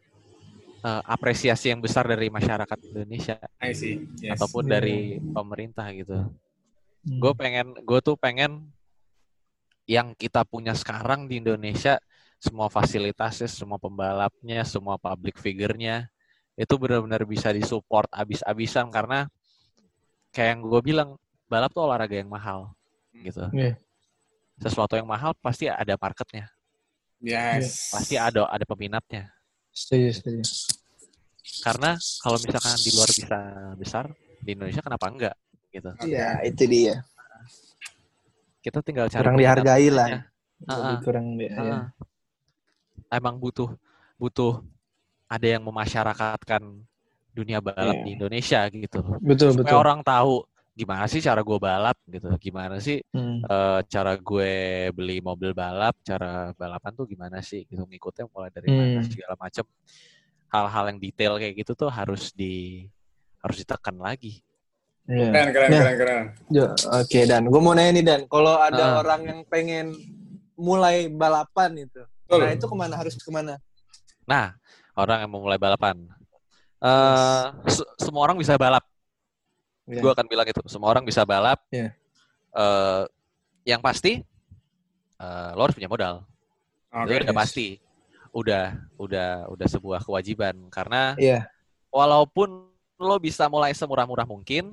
[0.82, 4.00] eh, apresiasi yang besar dari masyarakat Indonesia I see.
[4.20, 4.40] Yes.
[4.40, 4.72] ataupun Iya.
[4.80, 4.98] dari
[5.32, 6.28] pemerintah gitu
[7.02, 7.18] Hmm.
[7.18, 8.70] gue pengen gue tuh pengen
[9.90, 11.98] yang kita punya sekarang di Indonesia
[12.38, 16.06] semua fasilitasnya semua pembalapnya semua public figure-nya
[16.54, 19.26] itu benar-benar bisa disupport abis-abisan karena
[20.32, 21.10] kayak yang gue bilang
[21.46, 22.72] balap tuh olahraga yang mahal
[23.14, 23.76] gitu Iya.
[24.58, 26.48] sesuatu yang mahal pasti ada marketnya
[27.22, 27.92] Yes.
[27.94, 29.30] pasti ada ada peminatnya
[29.72, 30.42] Setuju, setuju.
[31.62, 33.40] karena kalau misalkan di luar bisa
[33.78, 34.06] besar
[34.42, 35.36] di Indonesia kenapa enggak
[35.70, 36.96] gitu Iya, itu dia.
[38.62, 40.10] kita tinggal cari Kurang dihargai lah.
[40.70, 41.02] Ah, Lebih ah.
[41.02, 41.50] kurang ya.
[41.58, 41.84] ah.
[43.10, 43.74] emang butuh
[44.16, 44.62] butuh
[45.26, 46.62] ada yang memasyarakatkan
[47.32, 48.04] dunia balap Iya.
[48.04, 49.80] di Indonesia gitu Betul, supaya betul.
[49.80, 50.34] orang tahu
[50.72, 53.40] gimana sih cara gue balap gitu gimana sih Hmm.
[53.42, 54.52] eh, cara gue
[54.92, 59.06] beli mobil balap cara balapan tuh gimana sih gitu ngikutnya mulai dari mana Hmm.
[59.06, 59.66] segala macam
[60.48, 62.88] hal-hal yang detail kayak gitu tuh harus di
[63.38, 64.40] harus ditekan lagi
[65.02, 65.28] Iya.
[65.28, 65.80] Keren keren Nah.
[65.82, 66.22] keren keren.
[66.96, 69.00] Oke Dan, gue mau nanya nih Dan, kalau ada Ah.
[69.02, 69.98] orang yang pengen
[70.54, 72.38] mulai balapan itu, Betul.
[72.38, 73.58] nah itu ke mana harus ke mana?
[74.24, 74.54] Nah,
[74.94, 76.06] orang yang mau mulai balapan.
[76.82, 78.84] Eh se- semua orang bisa balap.
[79.86, 80.02] Iya.
[80.02, 80.62] Gue akan bilang itu.
[80.66, 81.62] Semua orang bisa balap.
[81.70, 81.94] Iya.
[82.52, 83.04] Eh,
[83.66, 84.22] yang pasti,
[85.18, 86.26] eh, lo harus punya modal.
[86.92, 87.08] Oke.
[87.16, 87.68] itu udah pasti.
[88.32, 90.56] Udah, udah, udah sebuah kewajiban.
[90.68, 91.48] Karena Iya.
[91.88, 92.68] walaupun
[92.98, 94.72] lo bisa mulai semurah-murah mungkin,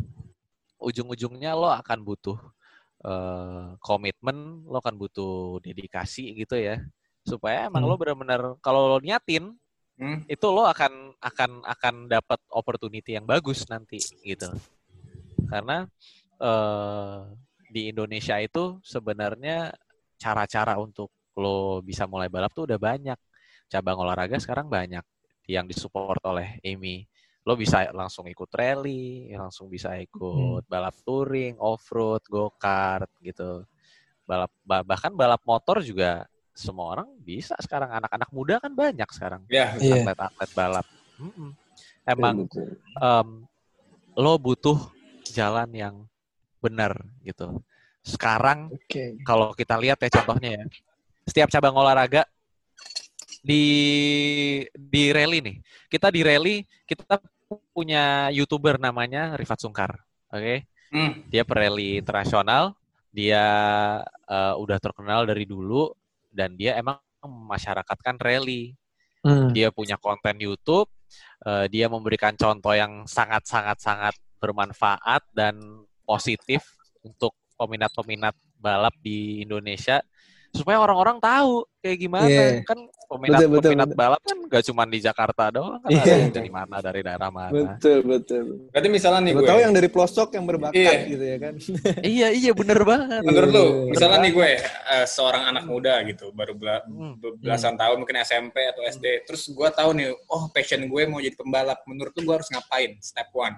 [0.79, 2.39] ujung-ujungnya lo akan butuh
[2.99, 6.83] eh, komitmen, lo akan butuh dedikasi gitu ya,
[7.23, 7.91] supaya emang Hmm.
[7.91, 9.55] lo benar-benar kalau lo niatin
[9.99, 10.23] Hmm.
[10.31, 14.47] itu lo akan akan akan dapat opportunity yang bagus nanti gitu,
[15.51, 15.91] karena
[16.39, 17.19] eh,
[17.69, 19.75] di Indonesia itu sebenarnya
[20.23, 23.19] cara-cara untuk lo bisa mulai balap tuh udah banyak,
[23.71, 25.03] cabang olahraga sekarang banyak
[25.51, 27.07] yang disupport oleh Amy
[27.49, 33.65] lo bisa langsung ikut rally, langsung bisa ikut balap touring, off-road, go-kart gitu.
[34.29, 36.29] balap ba- bahkan balap motor juga
[36.59, 40.03] semua orang bisa sekarang anak-anak muda kan banyak sekarang Ya, Iya.
[40.03, 40.87] atlet-atlet balap.
[41.23, 41.55] Mm-mm.
[42.03, 42.51] Emang
[42.99, 43.29] em,
[44.19, 44.91] lo butuh
[45.31, 45.95] jalan yang
[46.59, 47.63] benar gitu.
[48.03, 49.23] Sekarang Oke.
[49.23, 50.65] kalau kita lihat ya contohnya ya,
[51.23, 52.27] setiap cabang olahraga
[53.39, 53.63] di
[54.75, 55.57] di rally nih,
[55.87, 57.23] kita di rally kita
[57.71, 59.95] punya youtuber namanya Rifat Sungkar,
[60.35, 60.67] oke?
[60.91, 61.23] Hmm.
[61.31, 62.75] Dia pereli internasional,
[63.15, 63.45] dia
[64.27, 65.93] eh, udah terkenal dari dulu
[66.31, 68.79] dan dia emang memasyarakatkan rally
[69.26, 69.51] Hmm.
[69.51, 70.87] dia punya konten YouTube,
[71.43, 75.59] eh, dia memberikan contoh yang sangat-sangat-sangat bermanfaat dan
[76.07, 76.62] positif
[77.03, 79.99] untuk peminat-peminat balap di Indonesia
[80.51, 82.65] supaya orang-orang tahu kayak gimana Iya.
[82.65, 84.01] kan peminat Betul, betul, peminat betul.
[84.01, 86.01] balap kan gak cuma di Jakarta doang kan Iya.
[86.01, 88.45] ada yang dari mana dari daerah mana Betul, betul.
[88.69, 90.93] Berarti misalnya nih Gue tahu yang dari pelosok yang berbakat Iya.
[91.07, 91.55] gitu ya kan.
[92.17, 93.91] iya iya bener banget Menurut lu, Iya.
[93.93, 97.15] misalnya nih gue eh, seorang anak muda gitu, baru bela- Hmm.
[97.39, 101.35] belasan tahun mungkin SMP atau SD, terus gue tahu nih, oh passion gue mau jadi
[101.35, 101.85] pembalap.
[101.85, 102.97] Menurut lu gue harus ngapain?
[102.99, 103.57] Step one.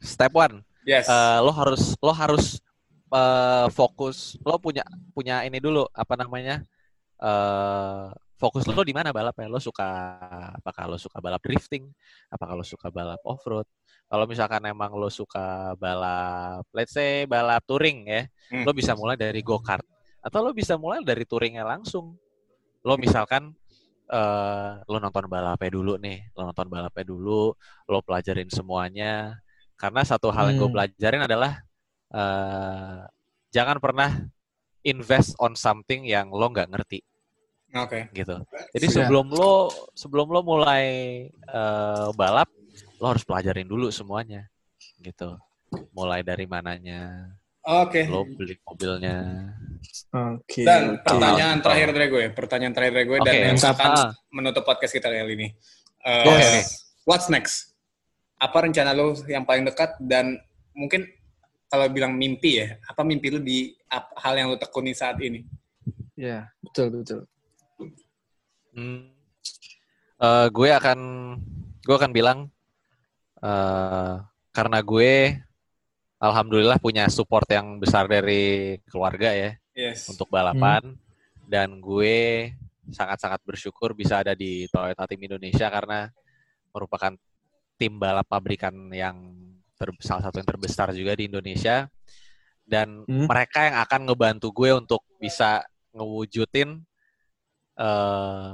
[0.00, 1.04] step one Yes.
[1.06, 2.56] eh, lo harus lo harus
[3.14, 4.82] eh, fokus lo punya
[5.14, 6.62] punya ini dulu apa namanya?
[7.20, 8.06] Eh
[8.40, 9.84] fokus lo di mana balap ya lo suka
[10.56, 11.84] apakah lo suka balap drifting?
[12.32, 13.68] Apakah lo suka balap off road
[14.10, 18.66] kalau misalkan emang lo suka balap let's say balap touring ya Hmm.
[18.66, 19.84] lo bisa mulai dari go kart
[20.24, 22.16] atau lo bisa mulai dari touringnya langsung.
[22.82, 23.52] Lo misalkan
[24.10, 27.52] eh lo nonton balapnya dulu nih lo nonton balapnya dulu
[27.86, 29.36] lo pelajarin semuanya.
[29.78, 30.76] Karena satu hal yang gue Hmm.
[30.76, 31.60] pelajarin adalah
[32.10, 33.00] eh
[33.50, 34.10] jangan pernah
[34.82, 37.02] invest on something yang lo nggak ngerti
[37.70, 38.10] Oke.
[38.10, 38.42] gitu.
[38.74, 38.94] Jadi Iya.
[38.98, 40.84] sebelum lo sebelum lo mulai
[41.30, 42.50] eh, balap,
[42.98, 44.48] lo harus pelajarin dulu semuanya
[44.98, 45.38] gitu.
[45.94, 47.30] Mulai dari mananya,
[47.62, 48.10] Oke.
[48.10, 49.16] lo beli mobilnya.
[50.10, 50.66] Oke.
[50.66, 51.06] Dan oke.
[51.06, 51.64] pertanyaan Oke.
[51.68, 53.46] terakhir dari gue, pertanyaan terakhir dari gue dan Oke.
[53.46, 54.10] yang akan Ah.
[54.34, 55.48] menutup podcast kita kali ini.
[56.00, 56.60] Eh, Oke, oke.
[57.06, 57.76] What's next?
[58.40, 60.40] Apa rencana lo yang paling dekat dan
[60.74, 61.06] mungkin
[61.70, 65.46] kalau bilang mimpi ya, apa mimpi lo di ap- hal yang lo tekuni saat ini?
[66.18, 67.20] Ya, betul betul.
[68.74, 69.14] Hmm.
[70.20, 70.98] Eh, gue akan
[71.80, 72.38] gue akan bilang
[73.40, 74.14] eh
[74.52, 75.40] karena gue
[76.20, 80.10] alhamdulillah punya support yang besar dari keluarga ya Yes.
[80.12, 80.98] untuk balapan
[81.48, 82.50] dan gue
[82.92, 86.10] sangat-sangat bersyukur bisa ada di Toyota Tim Indonesia karena
[86.74, 87.16] merupakan
[87.80, 89.16] tim balap pabrikan yang
[89.80, 91.88] ter- salah satu yang terbesar juga di Indonesia
[92.68, 93.24] dan Hmm.
[93.24, 95.64] mereka yang akan ngebantu gue untuk bisa
[95.96, 96.76] ngewujudin
[97.80, 98.50] eh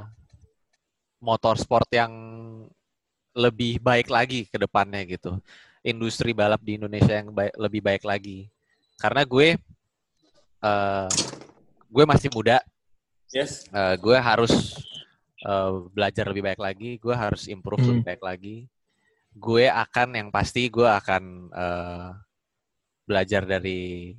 [1.19, 2.13] motorsport yang
[3.35, 5.43] lebih baik lagi ke depannya gitu.
[5.83, 8.47] Industri balap di Indonesia yang baik- lebih baik lagi.
[8.97, 9.59] Karena gue
[10.63, 11.09] eh
[11.91, 12.63] gue masih muda,
[13.35, 13.67] Yes.
[13.69, 14.53] eh, gue harus
[15.47, 17.91] eh, belajar lebih baik lagi, gue harus improve Hmm.
[17.93, 18.57] lebih baik lagi.
[19.37, 22.09] Gue akan yang pasti gue akan eh,
[23.05, 24.17] belajar dari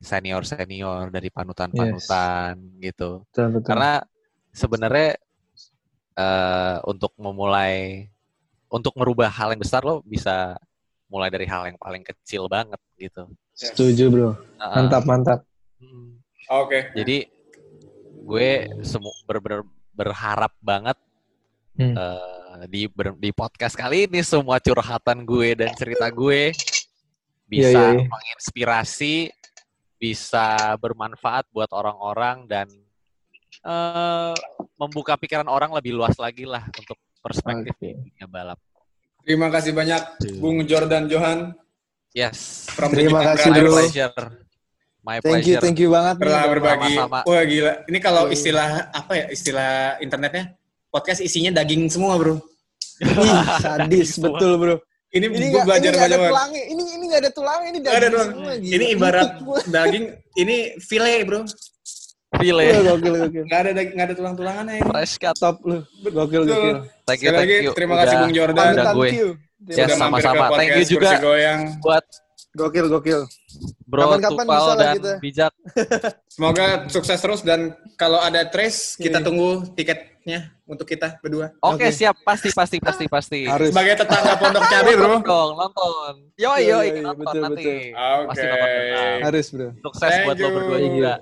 [0.00, 3.24] senior senior, dari panutan panutan gitu.
[3.28, 3.68] Betul betul.
[3.68, 3.92] Karena
[4.56, 5.10] sebenarnya
[6.16, 8.08] eh, untuk memulai
[8.72, 10.58] untuk merubah hal yang besar lo bisa
[11.06, 13.30] mulai dari hal yang paling kecil banget gitu.
[13.54, 14.30] Setuju, Bro.
[14.58, 15.40] Mantap, mantap.
[15.78, 16.18] Mm.
[16.50, 16.90] Oke.
[16.98, 17.30] Jadi
[18.26, 18.48] gue
[18.82, 20.98] semu ber- ber- berharap banget
[21.76, 21.92] Hmm.
[21.92, 26.56] eh, di ber- di podcast kali ini semua curhatan gue dan cerita gue
[27.46, 28.06] bisa Iya, iya, iya.
[28.08, 29.16] menginspirasi,
[29.96, 32.66] bisa bermanfaat buat orang-orang dan
[33.60, 34.34] eh,
[34.76, 38.58] membuka pikiran orang lebih luas lagi lah untuk perspektif dunia balap.
[39.26, 40.00] Terima kasih banyak
[40.38, 41.50] Bung Jordan Johan.
[42.14, 43.50] Yes, from Terima kasih.
[43.52, 43.72] Bro.
[43.74, 44.14] pleasure.
[45.02, 45.60] My Thank you, pleasure.
[45.62, 46.14] thank you banget.
[46.18, 46.94] Telah berbagi.
[46.98, 47.20] Sama-sama.
[47.26, 47.72] Wah gila.
[47.86, 49.26] Ini kalau istilah apa ya?
[49.28, 50.56] Istilah internetnya
[50.96, 52.40] podcast isinya daging semua, Bro.
[52.98, 53.12] Ih,
[53.64, 54.76] sadis betul, Bro.
[55.12, 56.28] Ini, Ini gue nggak belajar ini nggak ada banyak.
[56.28, 56.62] tulangnya.
[56.66, 58.28] Ini ini nggak ada tulangnya, ini Nggak ada daging tulang.
[58.32, 58.52] semua.
[58.56, 58.74] gila.
[58.74, 59.28] Ini ibarat
[59.66, 61.40] daging, ini file, Bro.
[62.36, 62.80] Ya.
[62.82, 63.44] gokil, gokil.
[63.46, 64.88] Nggak ada nggak ada tulang-tulangannya ini.
[64.88, 65.36] Fresh cut.
[65.36, 65.78] Top lu.
[66.02, 66.76] Gokil, gokil.
[67.06, 67.72] Thank you, thank you.
[67.72, 68.66] terima kasih, Bung Jordan.
[68.74, 69.08] udah gue.
[69.08, 69.28] thank you.
[69.68, 70.44] Ya, sama-sama.
[70.52, 71.16] Thank you juga.
[71.80, 72.04] Buat
[72.52, 73.20] Gokil, gokil.
[73.84, 75.12] Bro Kapan-kapan bisa lah dan kita.
[75.20, 75.52] Bijak.
[76.26, 77.60] Semoga sukses terus dan
[77.94, 79.24] kalau ada trace kita Iya.
[79.24, 79.60] tunggu
[80.26, 81.54] tiketnya untuk kita berdua.
[81.62, 81.94] Oke, Oke.
[81.94, 82.18] siap.
[82.26, 83.40] Pasti, pasti, pasti, pasti.
[83.46, 83.70] Harus.
[83.70, 85.06] Sebagai tetangga Pondok Cabe, Bro.
[85.06, 86.12] Nonton dong, nonton.
[86.34, 87.62] Yoi, Iya, yoi, iya, nonton betul, nanti.
[87.62, 87.78] betul.
[87.94, 88.26] Oke.
[88.26, 89.18] Pasti nonton.
[89.22, 89.68] Harus, Bro.
[89.86, 90.50] Sukses Thank buat lo you.
[90.52, 90.94] berdua Thank you.
[90.98, 91.14] juga.